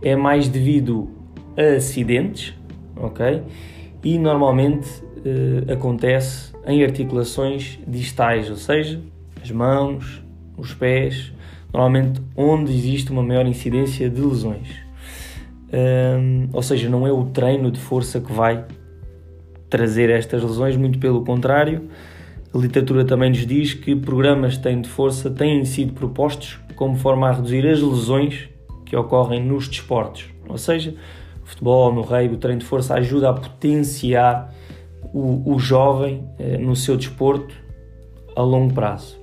é 0.00 0.16
mais 0.16 0.48
devido 0.48 1.10
a 1.56 1.76
acidentes, 1.76 2.54
ok? 2.96 3.42
E 4.04 4.18
normalmente 4.18 4.88
uh, 5.00 5.72
acontece 5.72 6.52
em 6.66 6.82
articulações 6.84 7.78
distais, 7.86 8.50
ou 8.50 8.56
seja, 8.56 9.00
as 9.42 9.50
mãos, 9.50 10.22
os 10.56 10.72
pés, 10.74 11.32
normalmente 11.72 12.20
onde 12.36 12.72
existe 12.72 13.10
uma 13.10 13.22
maior 13.22 13.46
incidência 13.46 14.08
de 14.08 14.20
lesões. 14.20 14.81
Um, 15.72 16.48
ou 16.52 16.62
seja, 16.62 16.88
não 16.88 17.06
é 17.06 17.12
o 17.12 17.24
treino 17.24 17.70
de 17.70 17.80
força 17.80 18.20
que 18.20 18.30
vai 18.30 18.64
trazer 19.70 20.10
estas 20.10 20.42
lesões, 20.42 20.76
muito 20.76 20.98
pelo 20.98 21.24
contrário. 21.24 21.88
A 22.54 22.58
literatura 22.58 23.04
também 23.04 23.30
nos 23.30 23.46
diz 23.46 23.72
que 23.72 23.96
programas 23.96 24.54
de 24.54 24.60
treino 24.60 24.82
de 24.82 24.88
força 24.88 25.30
têm 25.30 25.64
sido 25.64 25.94
propostos 25.94 26.58
como 26.76 26.96
forma 26.96 27.28
a 27.28 27.32
reduzir 27.32 27.66
as 27.66 27.80
lesões 27.80 28.48
que 28.84 28.94
ocorrem 28.94 29.42
nos 29.42 29.68
desportos. 29.68 30.26
Ou 30.46 30.58
seja, 30.58 30.94
o 31.42 31.46
futebol, 31.46 31.94
no 31.94 32.02
rei, 32.02 32.28
o 32.28 32.36
treino 32.36 32.60
de 32.60 32.66
força 32.66 32.94
ajuda 32.94 33.30
a 33.30 33.32
potenciar 33.32 34.52
o, 35.14 35.54
o 35.54 35.58
jovem 35.58 36.28
eh, 36.38 36.58
no 36.58 36.76
seu 36.76 36.96
desporto 36.96 37.54
a 38.36 38.42
longo 38.42 38.74
prazo. 38.74 39.18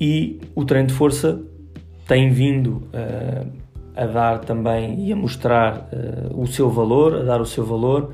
E 0.00 0.40
o 0.54 0.64
treino 0.64 0.88
de 0.88 0.94
força 0.94 1.42
tem 2.06 2.30
vindo 2.30 2.88
uh, 2.94 3.50
a 3.98 4.06
dar 4.06 4.38
também 4.38 5.06
e 5.06 5.12
a 5.12 5.16
mostrar 5.16 5.88
uh, 5.92 6.40
o 6.40 6.46
seu 6.46 6.70
valor, 6.70 7.16
a 7.16 7.22
dar 7.22 7.40
o 7.40 7.46
seu 7.46 7.64
valor 7.64 8.12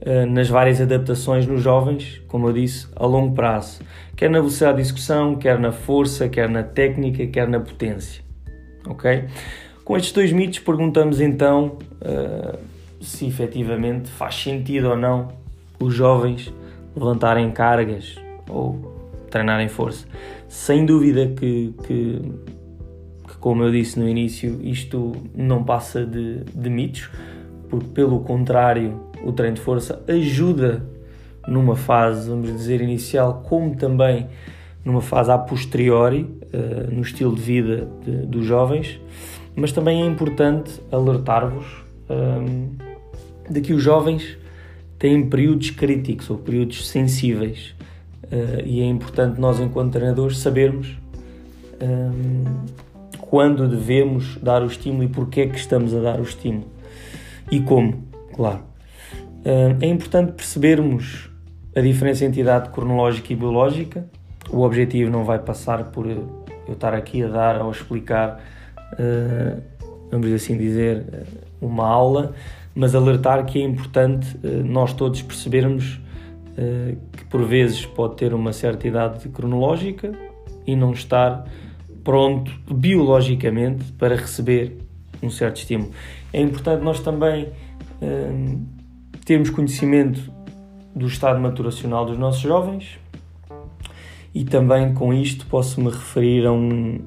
uh, 0.00 0.26
nas 0.26 0.48
várias 0.48 0.80
adaptações 0.80 1.46
nos 1.46 1.60
jovens, 1.62 2.22
como 2.26 2.48
eu 2.48 2.52
disse, 2.52 2.86
a 2.96 3.04
longo 3.06 3.34
prazo, 3.34 3.80
quer 4.16 4.30
na 4.30 4.38
velocidade 4.38 4.76
de 4.76 4.82
execução, 4.82 5.36
quer 5.36 5.58
na 5.58 5.72
força, 5.72 6.28
quer 6.28 6.48
na 6.48 6.62
técnica, 6.62 7.26
quer 7.26 7.48
na 7.48 7.60
potência. 7.60 8.22
Ok? 8.86 9.24
Com 9.84 9.96
estes 9.96 10.12
dois 10.12 10.32
mitos, 10.32 10.58
perguntamos 10.58 11.20
então 11.20 11.78
se 13.00 13.26
efetivamente 13.26 14.08
faz 14.08 14.34
sentido 14.34 14.90
ou 14.90 14.96
não 14.96 15.28
os 15.78 15.94
jovens 15.94 16.52
levantarem 16.96 17.50
cargas 17.50 18.16
ou 18.48 18.96
treinarem 19.30 19.68
força. 19.68 20.06
Sem 20.48 20.86
dúvida 20.86 21.26
que, 21.28 21.74
que, 21.86 22.22
como 23.46 23.62
eu 23.62 23.70
disse 23.70 23.96
no 23.96 24.08
início, 24.08 24.58
isto 24.60 25.12
não 25.32 25.62
passa 25.62 26.04
de, 26.04 26.40
de 26.52 26.68
mitos, 26.68 27.08
porque 27.68 27.86
pelo 27.94 28.18
contrário, 28.18 29.00
o 29.22 29.30
treino 29.30 29.54
de 29.54 29.60
força 29.60 30.02
ajuda 30.08 30.84
numa 31.46 31.76
fase, 31.76 32.28
vamos 32.28 32.52
dizer, 32.52 32.80
inicial, 32.80 33.44
como 33.48 33.76
também 33.76 34.26
numa 34.84 35.00
fase 35.00 35.30
a 35.30 35.38
posteriori, 35.38 36.22
uh, 36.52 36.92
no 36.92 37.02
estilo 37.02 37.36
de 37.36 37.40
vida 37.40 37.88
de, 38.04 38.26
dos 38.26 38.44
jovens, 38.44 39.00
mas 39.54 39.70
também 39.70 40.02
é 40.02 40.06
importante 40.06 40.80
alertar-vos 40.90 41.66
um, 42.10 42.70
eh, 42.80 43.52
de 43.52 43.60
que 43.60 43.72
os 43.72 43.80
jovens 43.80 44.36
têm 44.98 45.24
períodos 45.30 45.70
críticos 45.70 46.28
ou 46.30 46.36
períodos 46.36 46.88
sensíveis 46.88 47.76
uh, 48.24 48.66
e 48.66 48.80
é 48.80 48.86
importante 48.86 49.40
nós, 49.40 49.60
enquanto 49.60 49.92
treinadores, 49.92 50.38
sabermos 50.38 50.98
um, 51.80 52.85
quando 53.28 53.68
devemos 53.68 54.36
dar 54.38 54.62
o 54.62 54.66
estímulo 54.66 55.04
e 55.04 55.08
porque 55.08 55.42
é 55.42 55.46
que 55.46 55.56
estamos 55.58 55.94
a 55.94 56.00
dar 56.00 56.20
o 56.20 56.22
estímulo 56.22 56.76
e 57.50 57.60
como, 57.60 58.04
claro. 58.34 58.60
Uh, 59.44 59.76
é 59.80 59.86
importante 59.86 60.32
percebermos 60.32 61.30
a 61.74 61.80
diferença 61.80 62.24
entre 62.24 62.40
idade 62.40 62.70
cronológica 62.70 63.32
e 63.32 63.36
biológica. 63.36 64.06
O 64.50 64.62
objetivo 64.62 65.10
não 65.10 65.24
vai 65.24 65.38
passar 65.38 65.84
por 65.84 66.06
eu 66.06 66.44
estar 66.68 66.94
aqui 66.94 67.22
a 67.22 67.28
dar 67.28 67.60
ou 67.60 67.68
a 67.68 67.70
explicar, 67.70 68.40
uh, 68.94 69.62
vamos 70.10 70.32
assim 70.32 70.56
dizer, 70.56 71.26
uma 71.60 71.86
aula, 71.86 72.34
mas 72.74 72.94
alertar 72.94 73.44
que 73.44 73.60
é 73.60 73.62
importante 73.62 74.36
uh, 74.36 74.64
nós 74.64 74.92
todos 74.92 75.22
percebermos 75.22 76.00
que 77.12 77.22
por 77.26 77.44
vezes 77.44 77.84
pode 77.84 78.16
ter 78.16 78.32
uma 78.32 78.50
certa 78.50 78.88
idade 78.88 79.28
cronológica 79.28 80.10
e 80.66 80.74
não 80.74 80.92
estar 80.92 81.44
pronto 82.06 82.52
biologicamente 82.72 83.90
para 83.94 84.14
receber 84.14 84.78
um 85.20 85.28
certo 85.28 85.56
estímulo. 85.56 85.90
É 86.32 86.40
importante 86.40 86.84
nós 86.84 87.00
também 87.00 87.48
uh, 88.00 88.60
termos 89.24 89.50
conhecimento 89.50 90.20
do 90.94 91.08
estado 91.08 91.40
maturacional 91.40 92.06
dos 92.06 92.16
nossos 92.16 92.40
jovens 92.40 93.00
e 94.32 94.44
também 94.44 94.94
com 94.94 95.12
isto 95.12 95.46
posso 95.46 95.80
me 95.80 95.90
referir 95.90 96.46
a 96.46 96.52
um, 96.52 97.00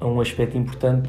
a 0.00 0.08
um 0.08 0.20
aspecto 0.20 0.58
importante 0.58 1.08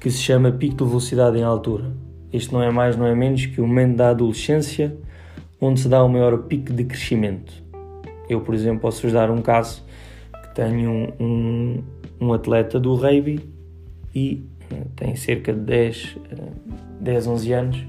que 0.00 0.10
se 0.10 0.22
chama 0.22 0.50
pico 0.50 0.76
de 0.76 0.84
velocidade 0.84 1.38
em 1.38 1.42
altura. 1.42 1.92
Este 2.32 2.54
não 2.54 2.62
é 2.62 2.70
mais, 2.70 2.96
não 2.96 3.04
é 3.04 3.14
menos 3.14 3.44
que 3.44 3.60
o 3.60 3.66
momento 3.66 3.96
da 3.96 4.10
adolescência 4.10 4.96
onde 5.60 5.78
se 5.78 5.88
dá 5.88 6.02
o 6.02 6.08
maior 6.08 6.38
pico 6.44 6.72
de 6.72 6.84
crescimento. 6.84 7.52
Eu, 8.30 8.40
por 8.40 8.54
exemplo, 8.54 8.80
posso-vos 8.80 9.12
dar 9.12 9.30
um 9.30 9.42
caso 9.42 9.85
tenho 10.56 11.12
um, 11.20 11.82
um, 12.18 12.32
atleta 12.32 12.80
do 12.80 12.94
rugby 12.94 13.46
e 14.14 14.42
uh, 14.72 14.88
tem 14.96 15.14
cerca 15.14 15.52
de 15.52 15.60
10, 15.60 16.16
uh, 16.16 16.98
10, 16.98 17.26
11 17.26 17.52
anos 17.52 17.86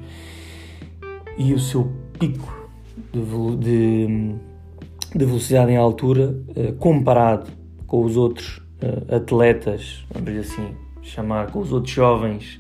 e 1.38 1.54
o 1.54 1.60
seu 1.60 1.90
pico 2.20 2.70
de, 3.14 3.22
de, 3.56 4.36
de 5.16 5.26
velocidade 5.26 5.72
em 5.72 5.78
altura 5.78 6.36
uh, 6.50 6.74
comparado 6.74 7.50
com 7.88 8.04
os 8.04 8.18
outros 8.18 8.58
uh, 8.84 9.16
atletas, 9.16 10.06
vamos 10.14 10.30
dizer 10.30 10.52
assim, 10.52 10.76
chamar 11.02 11.50
com 11.50 11.60
os 11.60 11.72
outros 11.72 11.94
jovens 11.94 12.60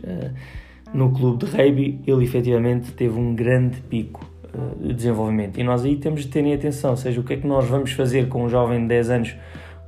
no 0.93 1.11
clube 1.11 1.45
de 1.45 1.51
rugby, 1.51 2.01
ele 2.07 2.23
efetivamente 2.23 2.93
teve 2.93 3.19
um 3.19 3.35
grande 3.35 3.81
pico 3.81 4.25
de 4.79 4.93
desenvolvimento. 4.93 5.59
E 5.59 5.63
nós 5.63 5.83
aí 5.83 5.97
temos 5.97 6.21
de 6.21 6.29
terem 6.29 6.53
atenção, 6.53 6.91
ou 6.91 6.95
seja, 6.95 7.19
o 7.19 7.25
que 7.25 7.33
é 7.33 7.37
que 7.37 7.45
nós 7.45 7.67
vamos 7.67 7.91
fazer 7.91 8.29
com 8.29 8.45
um 8.45 8.49
jovem 8.49 8.79
de 8.83 8.87
10 8.87 9.09
anos 9.09 9.35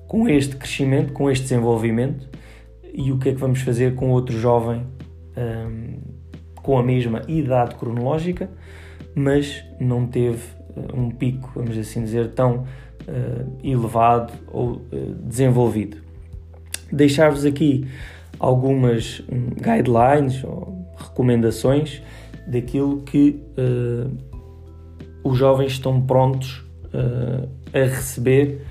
com 0.09 0.27
este 0.27 0.55
crescimento, 0.55 1.13
com 1.13 1.29
este 1.29 1.43
desenvolvimento, 1.43 2.27
e 2.91 3.11
o 3.11 3.19
que 3.19 3.29
é 3.29 3.31
que 3.31 3.39
vamos 3.39 3.61
fazer 3.61 3.93
com 3.93 4.09
outro 4.09 4.35
jovem 4.35 4.83
um, 5.37 5.99
com 6.55 6.79
a 6.79 6.83
mesma 6.83 7.21
idade 7.27 7.75
cronológica, 7.75 8.49
mas 9.13 9.63
não 9.79 10.07
teve 10.07 10.41
uh, 10.75 10.99
um 10.99 11.11
pico, 11.11 11.51
vamos 11.53 11.77
assim 11.77 12.03
dizer, 12.03 12.31
tão 12.31 12.65
elevado 13.63 14.31
ou 14.51 14.83
desenvolvido. 15.23 15.97
Deixar-vos 16.91 17.43
aqui 17.43 17.87
algumas 18.39 19.23
hum, 19.31 19.49
guidelines 19.55 20.43
ou 20.43 20.85
recomendações 20.95 22.03
daquilo 22.45 23.01
que 23.01 23.41
uh, 23.57 24.15
os 25.23 25.37
jovens 25.37 25.71
estão 25.71 25.99
prontos 26.01 26.63
uh, 26.93 27.49
a 27.73 27.79
receber 27.79 28.61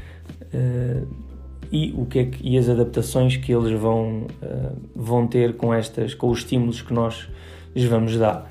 e 1.70 1.94
o 1.96 2.06
que 2.06 2.18
é 2.18 2.24
que, 2.24 2.46
e 2.46 2.56
as 2.56 2.68
adaptações 2.68 3.36
que 3.36 3.52
eles 3.52 3.78
vão, 3.78 4.26
vão 4.94 5.26
ter 5.26 5.56
com 5.56 5.72
estas 5.72 6.14
com 6.14 6.30
os 6.30 6.38
estímulos 6.38 6.82
que 6.82 6.92
nós 6.92 7.28
lhes 7.74 7.84
vamos 7.84 8.16
dar. 8.16 8.50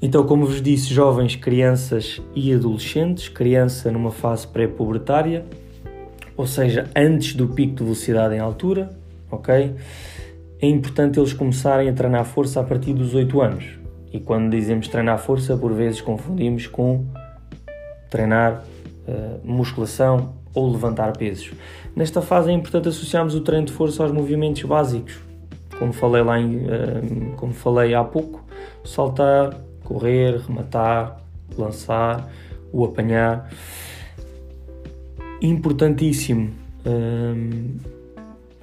Então, 0.00 0.24
como 0.26 0.44
vos 0.44 0.60
disse, 0.60 0.92
jovens, 0.92 1.34
crianças 1.34 2.20
e 2.34 2.52
adolescentes, 2.52 3.28
criança 3.28 3.90
numa 3.90 4.10
fase 4.10 4.46
pré-pubertária, 4.46 5.46
ou 6.36 6.46
seja, 6.46 6.90
antes 6.94 7.34
do 7.34 7.48
pico 7.48 7.76
de 7.76 7.84
velocidade 7.84 8.34
em 8.34 8.38
altura, 8.38 8.90
ok? 9.30 9.74
É 10.60 10.66
importante 10.66 11.18
eles 11.18 11.32
começarem 11.32 11.88
a 11.88 11.92
treinar 11.92 12.24
força 12.24 12.60
a 12.60 12.64
partir 12.64 12.92
dos 12.92 13.14
8 13.14 13.40
anos. 13.40 13.78
E 14.12 14.20
quando 14.20 14.50
dizemos 14.50 14.88
treinar 14.88 15.18
força, 15.18 15.56
por 15.56 15.72
vezes 15.72 16.00
confundimos 16.00 16.66
com 16.66 17.06
treinar 18.10 18.62
uh, 19.08 19.40
musculação 19.42 20.34
ou 20.54 20.70
levantar 20.70 21.16
pesos. 21.16 21.52
Nesta 21.94 22.22
fase 22.22 22.50
é 22.50 22.52
importante 22.52 22.88
associarmos 22.88 23.34
o 23.34 23.40
treino 23.40 23.66
de 23.66 23.72
força 23.72 24.02
aos 24.02 24.12
movimentos 24.12 24.62
básicos, 24.62 25.18
como 25.78 25.92
falei 25.92 26.22
lá 26.22 26.40
em, 26.40 26.56
uh, 26.56 27.36
como 27.36 27.52
falei 27.52 27.94
há 27.94 28.04
pouco, 28.04 28.44
saltar, 28.84 29.60
correr, 29.82 30.38
rematar, 30.38 31.20
lançar, 31.58 32.30
o 32.72 32.84
apanhar. 32.84 33.50
Importantíssimo 35.40 36.50
hum, 36.86 37.76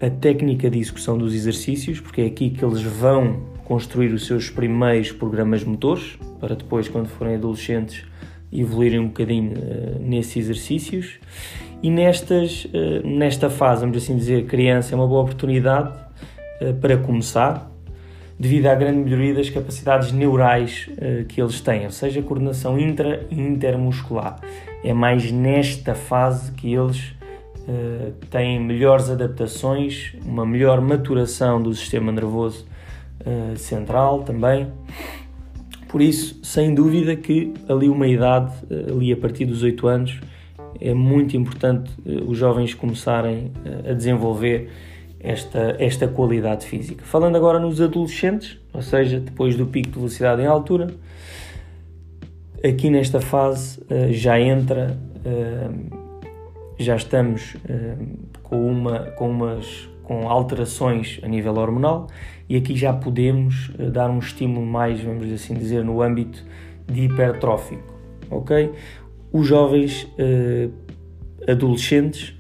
a 0.02 0.10
técnica 0.10 0.70
de 0.70 0.80
execução 0.80 1.18
dos 1.18 1.34
exercícios, 1.34 2.00
porque 2.00 2.22
é 2.22 2.26
aqui 2.26 2.50
que 2.50 2.66
eles 2.66 2.82
vão 2.82 3.40
construir 3.64 4.12
os 4.14 4.26
seus 4.26 4.50
primeiros 4.50 5.12
programas 5.12 5.64
motores, 5.64 6.18
para 6.40 6.56
depois, 6.56 6.90
quando 6.90 7.08
forem 7.08 7.36
adolescentes, 7.36 8.04
evoluírem 8.52 9.00
um 9.00 9.08
bocadinho 9.08 9.54
uh, 9.54 10.00
nesses 10.02 10.38
exercícios. 10.38 11.20
E 11.84 11.90
nestas, 11.90 12.66
uh, 12.66 13.08
nesta 13.08 13.50
fase, 13.50 13.82
vamos 13.82 13.98
assim 13.98 14.16
dizer, 14.16 14.46
criança 14.46 14.94
é 14.94 14.96
uma 14.96 15.08
boa 15.08 15.24
oportunidade 15.24 15.92
uh, 16.62 16.74
para 16.76 16.96
começar, 16.96 17.72
devido 18.40 18.68
à 18.68 18.76
grande 18.76 19.00
melhoria 19.00 19.34
das 19.34 19.50
capacidades 19.50 20.12
neurais 20.12 20.88
uh, 20.92 21.26
que 21.26 21.42
eles 21.42 21.60
têm, 21.60 21.86
ou 21.86 21.92
seja, 21.92 22.22
coordenação 22.22 22.78
intra 22.78 23.26
e 23.32 23.42
intermuscular. 23.42 24.40
É 24.84 24.94
mais 24.94 25.32
nesta 25.32 25.96
fase 25.96 26.52
que 26.52 26.74
eles 26.74 27.16
têm 28.32 28.60
melhores 28.60 29.08
adaptações, 29.08 30.16
uma 30.26 30.46
melhor 30.46 30.82
maturação 30.82 31.62
do 31.62 31.74
sistema 31.76 32.12
nervoso 32.12 32.66
central 33.56 34.24
também. 34.24 34.68
Por 35.88 36.02
isso, 36.02 36.40
sem 36.44 36.74
dúvida 36.74 37.16
que 37.16 37.54
ali 37.70 37.88
uma 37.88 38.08
idade, 38.08 38.52
ali 38.90 39.14
a 39.14 39.16
partir 39.16 39.46
dos 39.46 39.62
8 39.62 39.88
anos, 39.88 40.20
é 40.80 40.94
muito 40.94 41.36
importante 41.36 41.92
os 42.28 42.38
jovens 42.38 42.74
começarem 42.74 43.52
a 43.90 43.94
desenvolver 43.94 44.70
esta, 45.20 45.76
esta 45.80 46.08
qualidade 46.08 46.66
física. 46.66 47.06
Falando 47.06 47.36
agora 47.36 47.60
nos 47.60 47.80
adolescentes, 47.80 48.60
ou 48.74 48.82
seja, 48.82 49.20
depois 49.20 49.56
do 49.56 49.68
pico 49.68 49.90
de 49.90 49.96
velocidade 49.96 50.42
em 50.42 50.46
altura, 50.46 50.88
aqui 52.64 52.90
nesta 52.90 53.22
fase 53.22 53.80
uh, 53.82 54.12
já 54.12 54.40
entra, 54.40 54.98
já 56.80 56.96
estamos 56.96 57.56
com, 58.42 58.68
uma, 58.68 59.00
com, 59.12 59.30
umas, 59.30 59.88
com 60.04 60.28
alterações 60.28 61.20
a 61.22 61.28
nível 61.28 61.56
hormonal 61.56 62.08
e 62.50 62.56
aqui 62.56 62.76
já 62.76 62.92
podemos 62.92 63.72
dar 63.94 64.10
um 64.10 64.18
estímulo 64.18 64.66
mais, 64.66 65.00
vamos 65.00 65.32
assim 65.32 65.54
dizer, 65.54 65.84
no 65.86 66.02
âmbito 66.02 66.44
de 66.88 67.04
hipertrófico, 67.04 67.94
ok? 68.30 68.72
Os 69.32 69.48
jovens 69.48 70.08
adolescentes 71.48 72.34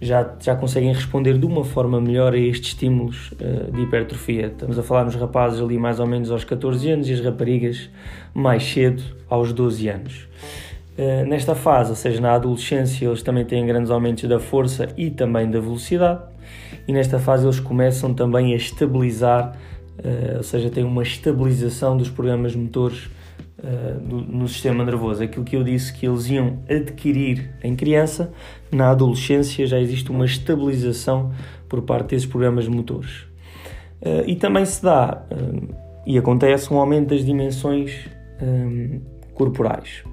já, 0.00 0.34
já 0.40 0.54
conseguem 0.54 0.92
responder 0.92 1.36
de 1.38 1.46
uma 1.46 1.64
forma 1.64 2.00
melhor 2.00 2.32
a 2.32 2.38
estes 2.38 2.68
estímulos 2.68 3.32
uh, 3.32 3.72
de 3.72 3.82
hipertrofia. 3.82 4.46
Estamos 4.46 4.78
a 4.78 4.82
falar 4.82 5.04
nos 5.04 5.16
rapazes 5.16 5.60
ali 5.60 5.76
mais 5.76 5.98
ou 5.98 6.06
menos 6.06 6.30
aos 6.30 6.44
14 6.44 6.90
anos 6.90 7.08
e 7.08 7.12
as 7.12 7.20
raparigas 7.20 7.90
mais 8.32 8.62
cedo, 8.62 9.02
aos 9.28 9.52
12 9.52 9.88
anos. 9.88 10.28
Uh, 10.96 11.26
nesta 11.28 11.54
fase, 11.54 11.90
ou 11.90 11.96
seja, 11.96 12.20
na 12.20 12.32
adolescência, 12.32 13.06
eles 13.06 13.22
também 13.22 13.44
têm 13.44 13.66
grandes 13.66 13.90
aumentos 13.90 14.24
da 14.24 14.38
força 14.38 14.88
e 14.96 15.10
também 15.10 15.50
da 15.50 15.60
velocidade, 15.60 16.22
e 16.86 16.92
nesta 16.92 17.18
fase 17.18 17.44
eles 17.44 17.60
começam 17.60 18.14
também 18.14 18.52
a 18.52 18.56
estabilizar, 18.56 19.56
uh, 19.98 20.36
ou 20.36 20.42
seja, 20.42 20.70
têm 20.70 20.84
uma 20.84 21.02
estabilização 21.02 21.96
dos 21.96 22.08
programas 22.08 22.54
motores 22.54 23.08
uh, 23.58 24.00
no, 24.00 24.48
sistema 24.48 24.84
nervoso. 24.84 25.22
Aquilo 25.22 25.44
que 25.44 25.56
eu 25.56 25.64
disse 25.64 25.92
que 25.92 26.06
eles 26.06 26.28
iam 26.28 26.58
adquirir 26.68 27.50
em 27.62 27.74
criança, 27.74 28.32
na 28.70 28.90
adolescência 28.90 29.66
já 29.66 29.78
existe 29.78 30.10
uma 30.10 30.24
estabilização 30.24 31.32
por 31.68 31.82
parte 31.82 32.10
desses 32.10 32.26
programas 32.26 32.66
motores. 32.68 33.22
Uh, 34.00 34.22
e 34.26 34.36
também 34.36 34.64
se 34.64 34.82
dá, 34.82 35.24
uh, 35.30 35.74
e 36.06 36.16
acontece, 36.16 36.72
um 36.72 36.78
aumento 36.78 37.08
das 37.08 37.24
dimensões 37.24 38.08
um, 38.40 39.00
corporais. 39.34 40.04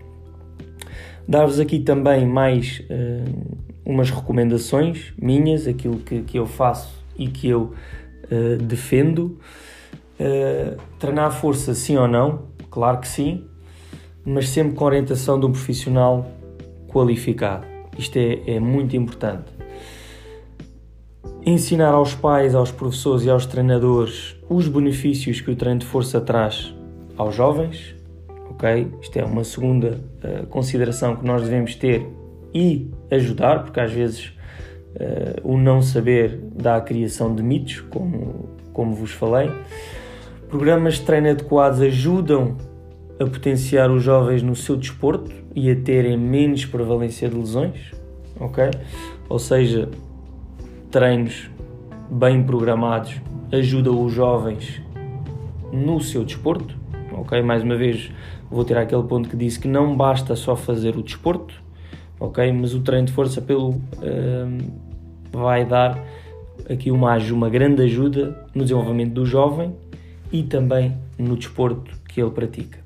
Dar-vos 1.27 1.59
aqui 1.59 1.79
também 1.79 2.27
mais 2.27 2.83
umas 3.83 4.11
recomendações 4.11 5.11
minhas, 5.19 5.67
aquilo 5.67 5.97
que, 5.97 6.21
que 6.21 6.37
eu 6.37 6.45
faço 6.45 7.03
e 7.17 7.27
que 7.27 7.47
eu 7.49 7.73
defendo. 8.67 9.39
treinar 10.99 11.31
força 11.31 11.73
sim 11.73 11.97
ou 11.97 12.07
não, 12.07 12.43
Claro 12.75 12.97
que 12.97 13.07
sim, 13.07 13.45
mas 14.25 14.49
sempre 14.49 14.75
com 14.75 14.83
orientação 14.83 15.39
de 15.39 15.45
um 15.45 15.51
profissional 15.53 16.29
qualificado. 16.89 17.65
Isto 17.97 18.17
é, 18.17 18.55
é 18.55 18.59
muito 18.59 18.97
importante. 18.97 19.45
Ensinar 21.45 21.91
aos 21.91 22.13
pais, 22.13 22.53
aos 22.53 22.71
professores 22.71 23.23
e 23.23 23.29
aos 23.29 23.45
treinadores 23.45 24.35
os 24.49 24.67
benefícios 24.67 25.39
que 25.39 25.51
o 25.51 25.55
treino 25.55 25.79
de 25.79 25.85
força 25.85 26.19
traz 26.19 26.75
aos 27.15 27.33
jovens, 27.33 27.95
ok? 28.49 28.91
Isto 29.01 29.19
é 29.19 29.23
uma 29.23 29.45
segunda 29.45 29.97
uh, 30.21 30.45
consideração 30.47 31.15
que 31.15 31.25
nós 31.25 31.43
devemos 31.43 31.75
ter 31.75 32.05
e 32.53 32.91
ajudar, 33.09 33.63
porque 33.63 33.79
às 33.79 33.93
vezes 33.93 34.33
uh, 34.95 35.49
o 35.49 35.57
não 35.57 35.81
saber 35.81 36.41
dá 36.53 36.75
a 36.75 36.81
criação 36.81 37.33
de 37.33 37.41
mitos, 37.41 37.79
como, 37.89 38.49
como 38.73 38.93
vos 38.93 39.11
falei. 39.11 39.49
Programas 40.49 40.95
de 40.95 41.03
treino 41.03 41.29
adequados 41.29 41.79
ajudam 41.79 42.57
a 43.19 43.25
potenciar 43.25 43.89
os 43.89 44.03
jovens 44.03 44.41
no 44.41 44.55
seu 44.55 44.75
desporto 44.75 45.31
e 45.55 45.71
a 45.71 45.75
terem 45.75 46.17
menos 46.17 46.65
prevalência 46.65 47.29
de 47.29 47.35
lesões, 47.35 47.91
ok? 48.39 48.65
Ou 49.29 49.39
seja, 49.39 49.89
treinos 50.91 51.49
bem 52.09 52.43
programados 52.43 53.15
ajudam 53.51 54.03
os 54.03 54.13
jovens 54.13 54.81
no 55.71 55.99
seu 56.01 56.23
desporto, 56.23 56.75
ok? 57.13 57.41
Mais 57.41 57.63
uma 57.63 57.75
vez, 57.75 58.11
vou 58.49 58.63
tirar 58.63 58.81
aquele 58.81 59.03
ponto 59.03 59.29
que 59.29 59.37
disse 59.37 59.59
que 59.59 59.67
não 59.67 59.95
basta 59.95 60.35
só 60.35 60.55
fazer 60.55 60.97
o 60.97 61.03
desporto, 61.03 61.53
ok? 62.19 62.51
Mas 62.51 62.73
o 62.73 62.81
treino 62.81 63.07
de 63.07 63.13
força 63.13 63.41
pelo 63.41 63.69
um, 63.71 64.57
vai 65.31 65.65
dar 65.65 66.03
aqui 66.69 66.91
uma, 66.91 67.17
uma 67.17 67.49
grande 67.49 67.81
ajuda 67.83 68.45
no 68.53 68.63
desenvolvimento 68.63 69.13
do 69.13 69.25
jovem 69.25 69.75
e 70.31 70.43
também 70.43 70.97
no 71.17 71.35
desporto 71.35 71.97
que 72.07 72.21
ele 72.21 72.31
pratica. 72.31 72.84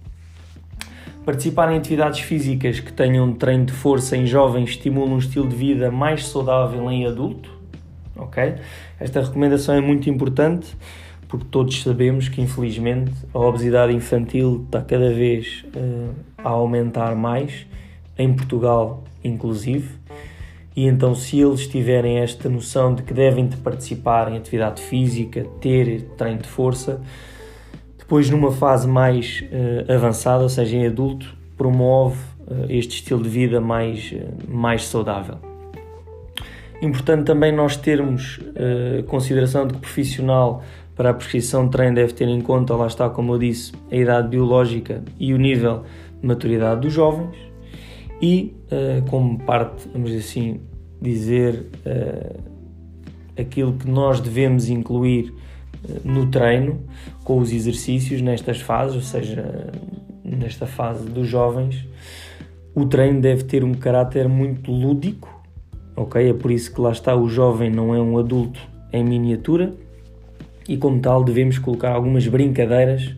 Participar 1.26 1.72
em 1.72 1.78
atividades 1.78 2.22
físicas 2.22 2.80
que 2.80 2.92
tenham 2.92 3.34
treino 3.34 3.66
de 3.66 3.74
força 3.74 4.18
em 4.18 4.26
jovens 4.26 4.72
estimula 4.72 5.12
um 5.12 5.18
estilo 5.20 5.48
de 5.48 5.56
vida 5.56 5.92
mais 5.92 6.28
saudável 6.28 6.90
em 6.90 7.06
adulto. 7.06 7.52
Ok? 8.16 8.56
Esta 9.00 9.22
recomendação 9.22 9.76
é 9.76 9.82
muito 9.82 10.10
importante 10.10 10.76
porque 11.30 11.46
todos 11.50 11.82
sabemos 11.84 12.28
que 12.28 12.42
infelizmente 12.42 13.14
a 13.34 13.40
obesidade 13.40 13.94
infantil 13.94 14.64
está 14.66 14.82
cada 14.82 15.14
vez 15.14 15.64
uh, 15.76 16.10
a 16.38 16.50
aumentar 16.50 17.16
mais, 17.16 17.68
em 18.18 18.34
Portugal 18.34 19.04
inclusive, 19.24 19.90
e 20.76 20.86
então 20.86 21.14
se 21.14 21.40
eles 21.40 21.68
tiverem 21.68 22.18
esta 22.18 22.50
noção 22.50 22.96
de 22.96 23.04
que 23.04 23.14
devem 23.14 23.48
de 23.48 23.58
participar 23.58 24.32
em 24.32 24.38
atividade 24.38 24.82
física, 24.82 25.46
ter 25.62 26.04
treino 26.18 26.40
de 26.40 26.48
força, 26.48 27.02
depois, 28.10 28.28
numa 28.28 28.52
fase 28.52 28.88
mais 28.88 29.44
uh, 29.44 29.94
avançada, 29.94 30.42
ou 30.42 30.50
seja, 30.50 30.76
em 30.76 30.88
adulto, 30.88 31.38
promove 31.56 32.18
uh, 32.40 32.66
este 32.68 32.96
estilo 32.96 33.22
de 33.22 33.30
vida 33.30 33.62
mais, 33.62 34.12
uh, 34.12 34.52
mais 34.52 34.88
saudável. 34.88 35.36
Importante 36.82 37.26
também 37.26 37.52
nós 37.52 37.78
termos 37.78 38.40
consideração 39.06 39.68
de 39.68 39.74
que 39.74 39.80
o 39.80 39.82
profissional 39.82 40.64
para 40.96 41.12
a 41.12 41.14
prescrição 41.14 41.66
de 41.66 41.72
treino 41.72 41.94
deve 41.94 42.14
ter 42.14 42.28
em 42.28 42.42
conta, 42.42 42.74
lá 42.74 42.88
está, 42.88 43.10
como 43.10 43.34
eu 43.34 43.38
disse, 43.38 43.74
a 43.92 43.96
idade 43.96 44.30
biológica 44.30 45.04
e 45.20 45.34
o 45.34 45.38
nível 45.38 45.84
de 46.22 46.26
maturidade 46.26 46.80
dos 46.80 46.94
jovens 46.94 47.36
e, 48.22 48.56
como 49.10 49.38
parte, 49.40 49.90
vamos 49.92 50.14
assim, 50.14 50.62
dizer 51.02 51.66
aquilo 53.38 53.74
que 53.74 53.90
nós 53.90 54.22
devemos 54.22 54.70
incluir 54.70 55.34
no 56.04 56.28
treino, 56.28 56.82
com 57.24 57.40
os 57.40 57.52
exercícios 57.52 58.22
nestas 58.22 58.60
fases, 58.60 58.96
ou 58.96 59.02
seja, 59.02 59.72
nesta 60.24 60.66
fase 60.66 61.06
dos 61.06 61.28
jovens, 61.28 61.88
o 62.76 62.86
treino 62.86 63.22
deve 63.22 63.44
ter 63.44 63.64
um 63.64 63.74
caráter 63.74 64.28
muito 64.28 64.72
lúdico, 64.72 65.44
ok? 65.96 66.30
É 66.30 66.34
por 66.34 66.52
isso 66.52 66.74
que 66.74 66.80
lá 66.80 66.92
está, 66.92 67.16
o 67.16 67.28
jovem 67.28 67.70
não 67.70 67.94
é 67.94 68.00
um 68.00 68.18
adulto 68.18 68.60
em 68.92 69.04
miniatura 69.04 69.74
e, 70.68 70.78
como 70.78 71.00
tal, 71.00 71.24
devemos 71.24 71.58
colocar 71.58 71.92
algumas 71.92 72.28
brincadeiras 72.28 73.16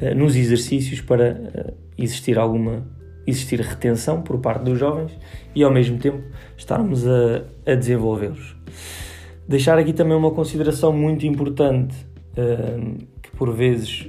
uh, 0.00 0.14
nos 0.14 0.34
exercícios 0.34 1.00
para 1.00 1.32
uh, 1.32 1.74
existir 1.98 2.38
alguma 2.38 2.84
existir 3.26 3.60
retenção 3.60 4.22
por 4.22 4.38
parte 4.38 4.62
dos 4.62 4.78
jovens 4.78 5.10
e, 5.54 5.64
ao 5.64 5.70
mesmo 5.72 5.98
tempo, 5.98 6.22
estarmos 6.56 7.06
a, 7.06 7.42
a 7.66 7.74
desenvolvê-los. 7.74 8.54
Deixar 9.48 9.78
aqui 9.78 9.92
também 9.92 10.16
uma 10.16 10.30
consideração 10.30 10.92
muito 10.92 11.26
importante 11.26 11.94
uh, 12.32 12.96
que, 13.22 13.30
por 13.32 13.54
vezes, 13.54 14.08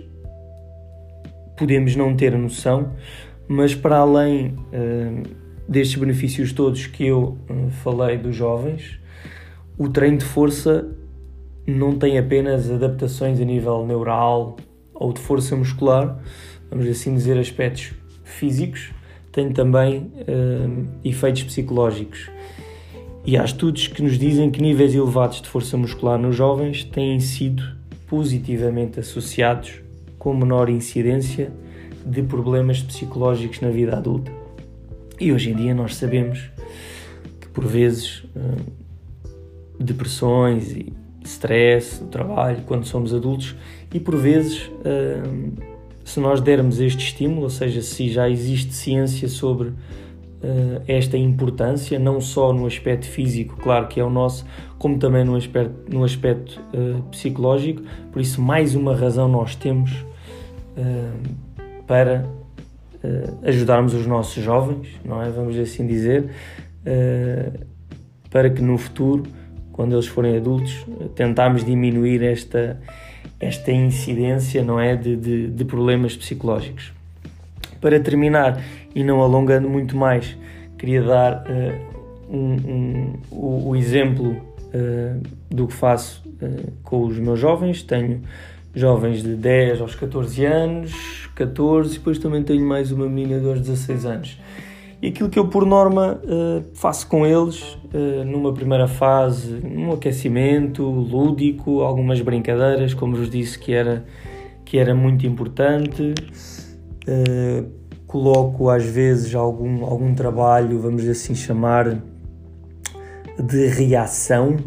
podemos 1.58 1.96
não 1.96 2.16
ter 2.16 2.38
noção, 2.38 2.94
mas 3.48 3.74
para 3.74 3.98
além 3.98 4.56
destes 5.68 5.98
benefícios 5.98 6.52
todos 6.52 6.86
que 6.86 7.06
eu 7.06 7.38
falei 7.84 8.18
dos 8.18 8.36
jovens, 8.36 9.00
o 9.78 9.90
treino 9.90 10.18
de 10.18 10.26
força 10.26 10.88
não 11.66 11.98
tem 11.98 12.18
apenas 12.18 12.70
adaptações 12.70 13.40
a 13.42 13.46
nível 13.46 13.86
neural 13.86 14.58
ou 14.94 15.14
de 15.14 15.20
força 15.20 15.56
muscular, 15.56 16.20
vamos 16.70 16.88
assim 16.88 17.14
dizer, 17.14 17.38
aspectos 17.38 17.94
físicos, 18.24 18.92
tem 19.32 19.52
também 19.52 20.12
efeitos 21.04 21.44
psicológicos. 21.44 22.30
E 23.28 23.36
há 23.36 23.44
estudos 23.44 23.88
que 23.88 24.02
nos 24.02 24.18
dizem 24.18 24.50
que 24.50 24.62
níveis 24.62 24.96
elevados 24.96 25.42
de 25.42 25.50
força 25.50 25.76
muscular 25.76 26.18
nos 26.18 26.34
jovens 26.34 26.86
têm 26.86 27.20
sido 27.20 27.62
positivamente 28.08 29.02
associados 29.02 29.82
com 30.18 30.34
menor 30.34 30.70
incidência 30.70 31.52
de 32.06 32.24
problemas 32.24 32.82
psicológicos 32.82 33.60
na 33.60 33.70
vida 33.70 33.98
adulta. 33.98 34.32
E 35.20 35.34
hoje 35.34 35.52
em 35.52 35.56
dia 35.58 35.76
nós 35.76 35.98
sabemos 35.98 36.50
que 37.42 37.50
por 37.50 37.66
vezes 37.66 38.20
uh, 38.20 38.64
depressões 39.78 40.72
e 40.72 40.94
stress, 41.26 42.02
o 42.02 42.08
trabalho, 42.08 42.64
quando 42.66 42.86
somos 42.86 43.14
adultos, 43.14 43.58
e 43.94 44.00
por 44.00 44.16
vezes, 44.16 44.72
hum, 44.86 45.52
se 46.06 46.22
nós 46.22 46.40
dermos 46.40 46.80
este 46.80 47.04
estímulo, 47.04 47.42
ou 47.42 47.50
seja, 47.50 47.82
se 47.82 48.08
já 48.08 48.30
existe 48.30 48.74
ciência 48.74 49.28
sobre 49.28 49.74
hum, 50.44 50.82
esta 50.88 51.18
importância, 51.18 51.98
não 52.00 52.20
só 52.22 52.54
no 52.54 52.66
aspecto 52.66 53.08
físico, 53.08 53.58
claro 53.58 53.88
que 53.88 54.00
é 54.00 54.04
o 54.04 54.10
nosso, 54.10 54.46
como 54.78 54.98
também 54.98 55.24
no 55.24 55.36
aspecto, 55.36 55.92
no 55.92 56.04
aspecto 56.04 56.62
hum, 56.74 57.02
psicológico, 57.12 57.82
por 58.12 58.22
isso, 58.22 58.42
mais 58.42 58.76
uma 58.76 58.96
razão 58.96 59.28
nós 59.28 59.56
temos 59.56 60.06
para 61.88 62.24
ajudarmos 63.42 63.96
os 63.96 64.06
nossos 64.06 64.44
jovens, 64.44 64.88
não 65.04 65.20
é? 65.20 65.30
Vamos 65.32 65.58
assim 65.58 65.88
dizer, 65.88 66.30
para 68.30 68.48
que 68.52 68.62
no 68.62 68.78
futuro 68.78 69.24
quando 69.78 69.94
eles 69.94 70.08
forem 70.08 70.36
adultos, 70.36 70.84
tentarmos 71.14 71.64
diminuir 71.64 72.24
esta, 72.24 72.82
esta 73.40 73.72
incidência 73.72 74.64
não 74.64 74.80
é, 74.80 74.96
de, 74.96 75.16
de, 75.16 75.48
de 75.50 75.66
problemas 75.66 76.18
psicológicos. 76.18 76.92
Para 77.80 78.00
terminar, 78.00 78.62
e 78.96 79.04
não 79.04 79.22
alongando 79.22 79.70
muito 79.70 79.96
mais, 79.96 80.36
queria 80.78 81.02
dar 81.02 81.44
uh, 81.44 82.36
um, 82.36 82.56
um, 82.56 83.14
o, 83.32 83.70
o, 83.70 83.76
exemplo 83.76 84.32
uh, 84.32 85.22
do 85.50 85.68
que 85.68 85.74
faço 85.74 86.24
uh, 86.42 86.72
com 86.84 87.06
os 87.06 87.18
meus 87.18 87.40
jovens. 87.40 87.84
Tenho 87.84 88.22
jovens 88.74 89.24
de 89.24 89.36
10 89.36 89.82
aos 89.82 89.96
14 89.96 90.46
anos, 90.46 91.30
14, 91.36 91.96
e 91.96 91.98
depois 91.98 92.20
também 92.20 92.44
tenho 92.44 92.66
mais 92.66 92.92
uma 92.92 93.08
menina 93.08 93.40
de 93.40 93.48
aos 93.48 93.60
16 93.60 94.06
anos. 94.06 94.40
E 95.02 95.10
aquilo 95.10 95.30
que 95.30 95.38
eu, 95.38 95.48
por 95.48 95.64
norma, 95.64 96.20
faço 96.74 97.06
com 97.06 97.24
eles, 97.24 97.78
numa 98.26 98.52
primeira 98.52 98.88
fase, 98.88 99.62
um 99.64 99.92
aquecimento 99.92 100.82
lúdico, 100.82 101.82
algumas 101.82 102.20
brincadeiras, 102.20 102.96
como 102.96 103.16
vos 103.16 103.30
disse 103.30 103.60
que 103.60 103.74
era, 103.74 104.04
que 104.66 104.80
era 104.80 104.96
muito 104.96 105.28
importante. 105.28 106.16
Uh, 107.08 107.70
coloco 108.06 108.70
às 108.70 108.86
vezes 108.86 109.34
algum, 109.36 109.84
algum 109.86 110.14
trabalho, 110.14 110.80
vamos 110.80 111.08
assim 111.08 111.36
chamar, 111.36 112.02
de 113.40 113.68
reação, 113.68 114.58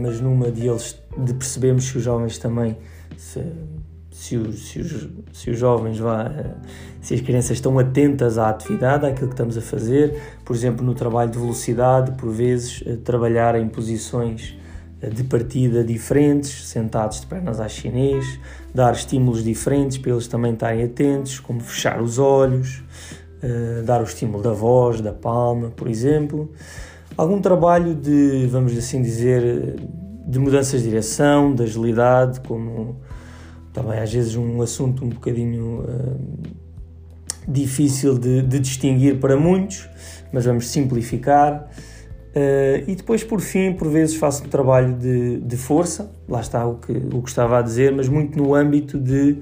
mas 0.00 0.20
numa 0.20 0.50
de 0.50 0.68
eles 0.68 1.00
de 1.16 1.32
percebemos 1.32 1.90
que 1.90 1.98
os 1.98 2.04
jovens 2.04 2.38
também 2.38 2.76
se, 3.16 3.42
se 4.10 4.36
os, 4.36 4.68
se 4.68 4.80
os, 4.80 5.08
se 5.32 5.50
os 5.50 5.58
jovens, 5.58 5.98
vá, 5.98 6.30
se 7.00 7.14
as 7.14 7.20
crianças 7.20 7.52
estão 7.52 7.78
atentas 7.78 8.38
à 8.38 8.50
atividade, 8.50 9.06
àquilo 9.06 9.28
que 9.28 9.34
estamos 9.34 9.56
a 9.56 9.60
fazer, 9.60 10.20
por 10.44 10.54
exemplo, 10.54 10.84
no 10.84 10.94
trabalho 10.94 11.30
de 11.30 11.38
velocidade, 11.38 12.12
por 12.12 12.30
vezes 12.30 12.82
eh, 12.86 12.96
trabalhar 12.96 13.54
em 13.54 13.68
posições 13.68 14.56
eh, 14.56 14.59
de 15.08 15.24
partida 15.24 15.82
diferentes, 15.82 16.66
sentados 16.66 17.20
de 17.20 17.26
pernas 17.26 17.60
à 17.60 17.68
chinês, 17.68 18.38
dar 18.74 18.92
estímulos 18.92 19.42
diferentes 19.42 19.96
para 19.96 20.12
eles 20.12 20.26
também 20.26 20.52
estarem 20.52 20.84
atentos, 20.84 21.40
como 21.40 21.60
fechar 21.60 22.02
os 22.02 22.18
olhos, 22.18 22.82
uh, 23.42 23.82
dar 23.84 24.00
o 24.00 24.04
estímulo 24.04 24.42
da 24.42 24.52
voz, 24.52 25.00
da 25.00 25.12
palma, 25.12 25.70
por 25.70 25.88
exemplo. 25.88 26.50
Algum 27.16 27.40
trabalho 27.40 27.94
de, 27.94 28.46
vamos 28.46 28.76
assim 28.76 29.02
dizer, 29.02 29.76
de 30.26 30.38
mudanças 30.38 30.82
de 30.82 30.88
direção, 30.88 31.54
de 31.54 31.62
agilidade, 31.62 32.40
como 32.40 32.96
também 33.72 33.98
às 33.98 34.12
vezes 34.12 34.36
um 34.36 34.60
assunto 34.62 35.04
um 35.04 35.08
bocadinho 35.08 35.80
uh, 35.80 36.20
difícil 37.48 38.18
de, 38.18 38.42
de, 38.42 38.58
distinguir 38.58 39.18
para 39.18 39.36
muitos, 39.36 39.88
mas 40.32 40.44
vamos 40.44 40.68
simplificar. 40.68 41.68
Uh, 42.30 42.84
e 42.86 42.94
depois, 42.94 43.24
por 43.24 43.40
fim, 43.40 43.72
por 43.72 43.88
vezes 43.88 44.14
faço 44.14 44.44
um 44.44 44.48
trabalho 44.48 44.94
de, 44.94 45.38
de 45.38 45.56
força, 45.56 46.12
lá 46.28 46.40
está 46.40 46.64
o 46.64 46.76
que, 46.76 46.92
o 46.92 47.22
que 47.22 47.28
estava 47.28 47.58
a 47.58 47.62
dizer, 47.62 47.92
mas 47.92 48.08
muito 48.08 48.38
no 48.38 48.54
âmbito 48.54 49.00
de 49.00 49.32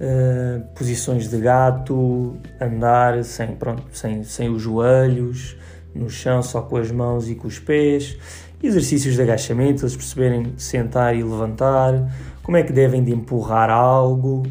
uh, 0.00 0.62
posições 0.76 1.28
de 1.28 1.38
gato, 1.38 2.36
andar 2.60 3.24
sem, 3.24 3.48
pronto, 3.48 3.82
sem, 3.92 4.22
sem 4.22 4.48
os 4.48 4.62
joelhos, 4.62 5.56
no 5.92 6.08
chão 6.08 6.40
só 6.40 6.62
com 6.62 6.76
as 6.76 6.92
mãos 6.92 7.28
e 7.28 7.34
com 7.34 7.48
os 7.48 7.58
pés, 7.58 8.16
exercícios 8.62 9.16
de 9.16 9.22
agachamento, 9.22 9.82
eles 9.82 9.96
perceberem 9.96 10.52
sentar 10.56 11.16
e 11.16 11.24
levantar, 11.24 12.12
como 12.44 12.56
é 12.56 12.62
que 12.62 12.72
devem 12.72 13.02
de 13.02 13.12
empurrar 13.12 13.70
algo, 13.70 14.44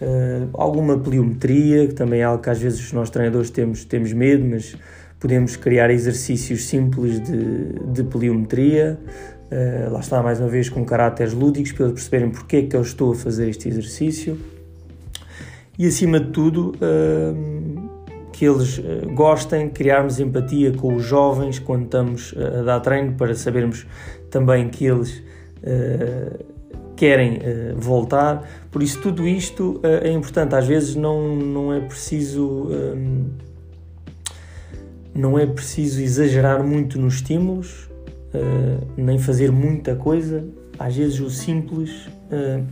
uh, 0.00 0.48
alguma 0.52 0.96
pliometria, 0.96 1.88
que 1.88 1.94
também 1.94 2.20
é 2.20 2.24
algo 2.24 2.40
que 2.40 2.50
às 2.50 2.60
vezes 2.60 2.92
nós 2.92 3.10
treinadores 3.10 3.50
temos, 3.50 3.84
temos 3.84 4.12
medo, 4.12 4.44
mas 4.44 4.76
podemos 5.18 5.56
criar 5.56 5.90
exercícios 5.90 6.66
simples 6.66 7.20
de, 7.20 7.72
de 7.92 8.04
pliometria, 8.04 8.98
uh, 9.50 9.92
lá 9.92 10.00
está 10.00 10.22
mais 10.22 10.40
uma 10.40 10.48
vez 10.48 10.68
com 10.68 10.84
caráteres 10.84 11.32
lúdicos, 11.32 11.72
para 11.72 11.86
eles 11.86 11.94
perceberem 11.94 12.30
porque 12.30 12.56
é 12.56 12.62
que 12.62 12.76
eu 12.76 12.82
estou 12.82 13.12
a 13.12 13.14
fazer 13.14 13.48
este 13.48 13.68
exercício. 13.68 14.38
E 15.78 15.86
acima 15.86 16.18
de 16.20 16.30
tudo, 16.30 16.72
uh, 16.76 18.30
que 18.32 18.44
eles 18.44 18.80
gostem, 19.14 19.70
criarmos 19.70 20.20
empatia 20.20 20.72
com 20.72 20.94
os 20.94 21.02
jovens 21.02 21.58
quando 21.58 21.84
estamos 21.84 22.34
a 22.36 22.62
dar 22.62 22.80
treino, 22.80 23.14
para 23.14 23.34
sabermos 23.34 23.86
também 24.30 24.68
que 24.68 24.84
eles 24.84 25.22
querem 26.96 27.36
uh, 27.36 27.76
voltar. 27.76 28.48
Por 28.70 28.82
isso, 28.82 29.00
tudo 29.00 29.28
isto 29.28 29.80
uh, 29.84 30.02
é 30.02 30.10
importante. 30.10 30.54
Às 30.54 30.66
vezes 30.66 30.96
não, 30.96 31.36
não 31.36 31.72
é 31.72 31.80
preciso. 31.80 32.68
Não 35.16 35.38
é 35.38 35.46
preciso 35.46 36.00
exagerar 36.02 36.62
muito 36.62 37.00
nos 37.00 37.14
estímulos, 37.14 37.88
uh, 38.34 38.86
nem 38.96 39.18
fazer 39.18 39.50
muita 39.50 39.94
coisa. 39.96 40.44
Às 40.78 40.96
vezes 40.96 41.20
o 41.20 41.30
simples 41.30 42.08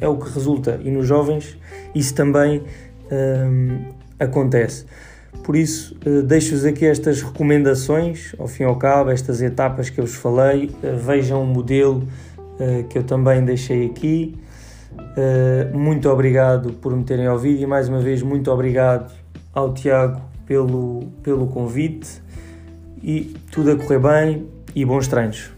é 0.00 0.08
o 0.08 0.16
que 0.18 0.28
resulta, 0.30 0.80
e 0.82 0.90
nos 0.90 1.06
jovens 1.06 1.56
isso 1.94 2.12
também 2.12 2.60
ehm, 3.10 3.84
acontece. 4.18 4.84
Por 5.42 5.56
isso, 5.56 5.96
deixo-vos 6.26 6.64
aqui 6.64 6.86
estas 6.86 7.22
recomendações, 7.22 8.34
ao 8.38 8.48
fim 8.48 8.64
e 8.64 8.66
ao 8.66 8.76
cabo, 8.76 9.10
estas 9.10 9.42
etapas 9.42 9.90
que 9.90 10.00
eu 10.00 10.06
vos 10.06 10.16
falei. 10.16 10.70
Vejam 11.04 11.42
o 11.42 11.46
modelo 11.46 12.06
uh, 12.58 12.84
que 12.88 12.98
eu 12.98 13.04
também 13.04 13.44
deixei 13.44 13.86
aqui. 13.86 14.34
Uh, 14.96 15.76
muito 15.76 16.08
obrigado 16.08 16.72
por 16.74 16.96
me 16.96 17.04
terem 17.04 17.28
ouvido 17.28 17.60
e 17.62 17.66
mais 17.66 17.88
uma 17.88 18.00
vez 18.00 18.22
muito 18.22 18.50
obrigado 18.50 19.12
ao 19.52 19.72
Tiago 19.74 20.20
pelo, 20.46 21.04
pelo 21.22 21.46
convite 21.48 22.22
e 23.04 23.34
tudo 23.52 23.72
a 23.72 23.76
correr 23.76 23.98
bem 23.98 24.48
e 24.74 24.84
bons 24.84 25.06
treinos. 25.06 25.52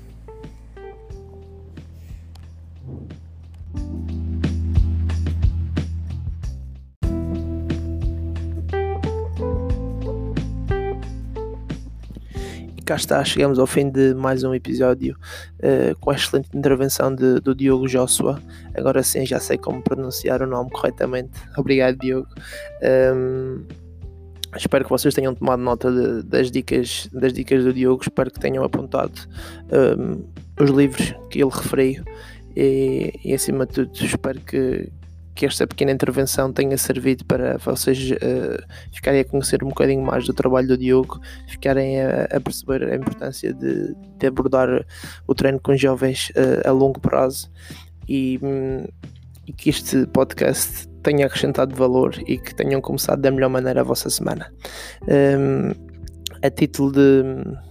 cá 12.85 12.95
está, 12.95 13.25
chegamos 13.25 13.59
ao 13.59 13.67
fim 13.67 13.91
de 13.91 14.15
mais 14.15 14.45
um 14.45 14.55
episódio 14.55 15.19
uh, 15.59 15.99
com 15.99 16.13
a 16.13 16.15
excelente 16.15 16.57
intervenção 16.57 17.13
de, 17.13 17.41
do 17.41 17.53
Diogo 17.53 17.89
Joshua. 17.89 18.41
Agora 18.77 19.03
sim 19.03 19.27
já 19.27 19.41
sei 19.41 19.59
como 19.59 19.83
pronunciar 19.83 20.41
o 20.41 20.47
nome 20.47 20.71
corretamente. 20.71 21.33
Obrigado, 21.59 21.99
Diogo. 21.99 22.29
Um, 22.81 23.65
ehm, 23.67 23.86
Espero 24.55 24.85
que 24.85 24.91
vocês 24.91 25.15
tenham 25.15 25.35
tomado 25.35 25.61
nota 25.61 25.91
de, 25.91 26.23
das, 26.23 26.51
dicas, 26.51 27.09
das 27.13 27.33
dicas 27.33 27.65
do 27.65 27.73
Diogo. 27.73 28.03
Espero 28.03 28.31
que 28.31 28.41
tenham 28.41 28.65
apontado 28.65 29.21
um, 29.99 30.25
os 30.63 30.71
livros 30.71 31.15
que 31.31 31.43
ele 31.43 31.51
referiu. 31.51 32.05
E, 32.57 33.13
e, 33.25 33.35
acima 33.35 33.67
de 33.67 33.73
tudo, 33.73 33.93
espero 33.95 34.41
que, 34.41 34.91
que 35.35 35.45
esta 35.45 35.67
pequena 35.67 35.93
intervenção 35.93 36.51
tenha 36.51 36.79
servido 36.79 37.25
para 37.27 37.59
vocês 37.59 38.11
uh, 38.13 38.63
ficarem 38.93 39.21
a 39.21 39.25
conhecer 39.25 39.63
um 39.63 39.69
bocadinho 39.69 40.03
mais 40.03 40.25
do 40.25 40.33
trabalho 40.33 40.69
do 40.69 40.79
Diogo, 40.79 41.21
ficarem 41.47 42.01
a, 42.01 42.25
a 42.25 42.41
perceber 42.41 42.85
a 42.85 42.97
importância 42.97 43.53
de, 43.53 43.95
de, 44.19 44.27
abordar 44.27 44.87
o 45.27 45.35
treino 45.35 45.61
com 45.61 45.77
jovens 45.77 46.31
uh, 46.31 46.67
a 46.67 46.73
longo 46.73 46.99
prazo 46.99 47.51
e, 48.09 48.41
um, 48.43 48.87
e 49.47 49.53
que 49.53 49.69
este 49.69 50.07
podcast 50.07 50.89
tenha 51.07 51.27
acrescentado 51.27 51.73
valor 51.73 52.16
e 52.27 52.37
que 52.37 52.53
tenham 52.53 52.81
começado 52.81 53.23
da 53.23 53.31
melhor 53.31 53.49
maneira 53.49 53.81
a 53.81 53.85
vossa 53.85 54.11
semana. 54.11 54.53
Um, 55.03 55.71
a 56.42 56.51
título 56.51 56.90
de 56.90 57.23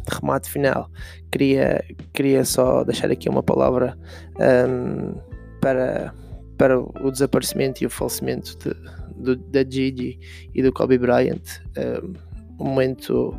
remate 0.09 0.49
final, 0.49 0.89
queria, 1.29 1.83
queria 2.13 2.45
só 2.45 2.85
deixar 2.85 3.11
aqui 3.11 3.27
uma 3.27 3.43
palavra 3.43 3.97
um, 4.39 5.19
para, 5.59 6.13
para 6.57 6.79
o 6.79 7.11
desaparecimento 7.11 7.83
e 7.83 7.87
o 7.87 7.89
falecimento 7.89 8.57
de, 8.57 8.73
do, 9.17 9.35
da 9.35 9.69
Gigi 9.69 10.17
e 10.53 10.63
do 10.63 10.71
Kobe 10.71 10.97
Bryant. 10.97 11.59
Um, 11.77 12.13
um 12.57 12.69
momento, 12.69 13.37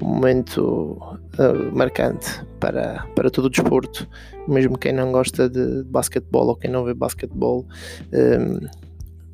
um 0.00 0.06
momento 0.06 0.98
uh, 1.38 1.76
marcante 1.76 2.42
para, 2.58 3.06
para 3.14 3.28
todo 3.28 3.44
o 3.44 3.50
desporto, 3.50 4.08
mesmo 4.48 4.78
quem 4.78 4.94
não 4.94 5.12
gosta 5.12 5.46
de 5.46 5.84
basquetebol 5.84 6.48
ou 6.48 6.56
quem 6.56 6.70
não 6.70 6.84
vê 6.84 6.94
basquetebol. 6.94 7.66
Um, 8.14 8.85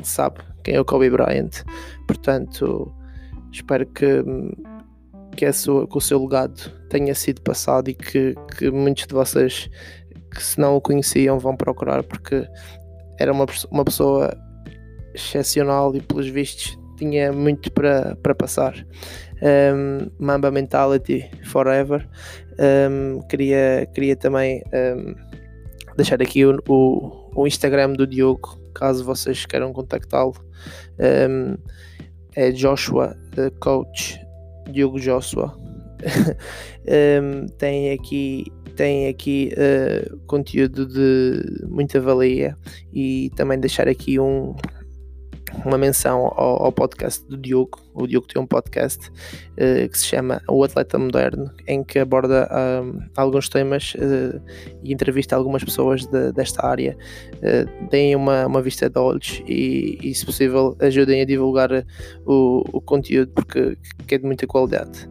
sabe 0.09 0.41
quem 0.63 0.75
é 0.75 0.81
o 0.81 0.85
Kobe 0.85 1.11
Bryant. 1.11 1.65
Portanto, 2.07 2.93
espero 3.51 3.87
que, 3.87 4.23
que, 5.37 5.53
sua, 5.53 5.87
que 5.87 5.97
o 5.97 6.01
seu 6.01 6.21
legado 6.23 6.71
tenha 6.89 7.15
sido 7.15 7.41
passado 7.43 7.89
e 7.89 7.95
que, 7.95 8.35
que 8.57 8.71
muitos 8.71 9.07
de 9.07 9.15
vocês 9.15 9.69
que 10.31 10.43
se 10.43 10.59
não 10.59 10.77
o 10.77 10.81
conheciam 10.81 11.39
vão 11.39 11.57
procurar 11.57 12.03
porque 12.03 12.47
era 13.19 13.33
uma, 13.33 13.47
uma 13.71 13.85
pessoa 13.85 14.35
excepcional 15.15 15.95
e 15.95 16.01
pelos 16.01 16.29
vistos 16.29 16.79
tinha 16.97 17.33
muito 17.33 17.71
para, 17.73 18.17
para 18.17 18.35
passar. 18.35 18.75
Um, 19.43 20.09
Mamba 20.19 20.51
Mentality 20.51 21.29
Forever. 21.45 22.09
Um, 22.59 23.21
queria, 23.29 23.89
queria 23.93 24.15
também 24.15 24.63
um, 24.73 25.15
deixar 25.97 26.23
aqui 26.23 26.45
o, 26.47 26.59
o, 26.69 27.31
o 27.35 27.47
Instagram 27.47 27.95
do 27.95 28.07
Diogo 28.07 28.62
caso 28.73 29.05
vocês 29.05 29.47
queiram 29.47 29.73
contactá-lo. 29.73 30.35
Um, 30.99 31.57
é 32.35 32.51
Joshua 32.51 33.17
Coach 33.61 34.21
Diogo 34.71 34.99
Joshua. 34.99 35.57
um, 37.23 37.47
tem 37.59 37.93
aqui 37.93 38.45
tem 38.75 39.09
aqui 39.09 39.53
uh, 39.53 40.17
conteúdo 40.27 40.87
de 40.87 41.67
muita 41.69 42.01
valia 42.01 42.57
e 42.93 43.31
também 43.37 43.61
deixar 43.61 43.87
aqui 43.87 44.19
um 44.19 44.55
uma 45.65 45.79
menção 45.79 46.33
ao, 46.37 46.65
ao, 46.65 46.73
podcast 46.73 47.25
do 47.27 47.37
Diogo. 47.37 47.79
O 47.95 48.07
Diogo 48.07 48.27
tem 48.27 48.41
um 48.41 48.47
podcast 48.47 49.09
uh, 49.09 49.89
que 49.89 49.99
se 49.99 50.07
chama 50.07 50.43
O 50.49 50.65
Atleta 50.65 50.99
Moderno, 50.99 51.51
em 51.67 51.85
que 51.85 51.99
aborda 51.99 52.49
alguns 53.17 53.49
temas 53.49 53.95
uh, 53.95 54.41
e 54.83 54.93
entrevista 54.93 55.37
algumas 55.37 55.63
pessoas 55.63 56.07
de, 56.07 56.33
desta 56.33 56.67
área. 56.67 56.97
Uh, 57.37 57.89
deem 57.91 58.17
uma, 58.17 58.47
uma 58.47 58.63
vista 58.63 58.89
de 58.89 58.99
olhos 58.99 59.43
e, 59.47 59.99
e, 60.03 60.15
se 60.15 60.25
possível, 60.25 60.77
ajudem 60.81 61.21
a 61.21 61.25
divulgar 61.25 61.71
o, 62.25 62.65
o 62.73 62.81
conteúdo, 62.81 63.33
porque 63.33 63.77
é 64.11 64.19
de 64.19 64.25
muita 64.25 64.47
qualidade. 64.47 65.09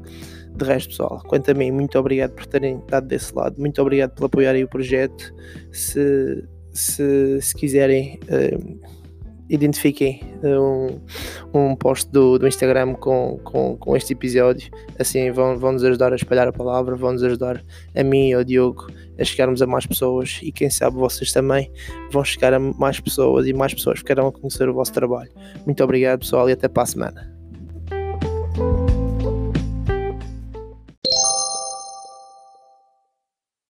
De 0.55 0.65
resto, 0.65 0.89
pessoal, 0.89 1.23
quanto 1.27 1.49
a 1.49 1.53
mim, 1.53 1.71
muito 1.71 1.97
obrigado 1.97 2.31
por 2.31 2.45
terem 2.45 2.77
estado 2.79 3.07
desse 3.07 3.33
lado, 3.33 3.59
muito 3.59 3.81
obrigado 3.81 4.13
por 4.15 4.25
apoiarem 4.25 4.63
o 4.63 4.67
projeto. 4.67 5.33
Se, 5.71 6.43
se, 6.73 7.41
se 7.41 7.55
quiserem. 7.55 8.19
Uh, 8.23 9.00
identifiquem 9.51 10.21
um, 10.41 10.99
um 11.53 11.75
post 11.75 12.09
do, 12.09 12.39
do 12.39 12.47
Instagram 12.47 12.93
com, 12.93 13.37
com, 13.43 13.75
com, 13.75 13.97
este 13.97 14.13
episódio. 14.13 14.71
Assim 14.97 15.29
vão, 15.29 15.57
vão 15.57 15.73
nos 15.73 15.83
ajudar 15.83 16.13
a 16.13 16.15
espalhar 16.15 16.47
a 16.47 16.53
palavra, 16.53 16.95
vão 16.95 17.11
nos 17.11 17.21
ajudar 17.21 17.61
a 17.93 18.03
mim 18.03 18.29
e 18.29 18.33
ao 18.33 18.43
Diogo 18.43 18.87
a 19.19 19.23
chegarmos 19.25 19.61
a 19.61 19.67
mais 19.67 19.85
pessoas 19.85 20.39
e 20.41 20.51
quem 20.51 20.69
sabe 20.69 20.95
vocês 20.95 21.33
também 21.33 21.69
vão 22.11 22.23
chegar 22.23 22.53
a 22.53 22.59
mais 22.59 22.99
pessoas 22.99 23.45
e 23.45 23.53
mais 23.53 23.73
pessoas 23.73 23.99
ficarão 23.99 24.27
a 24.27 24.31
conhecer 24.31 24.69
o 24.69 24.73
vosso 24.73 24.93
trabalho. 24.93 25.29
Muito 25.65 25.83
obrigado 25.83 26.19
pessoal 26.19 26.49
e 26.49 26.53
até 26.53 26.69
para 26.69 26.83
a 26.83 26.85
semana. 26.85 27.30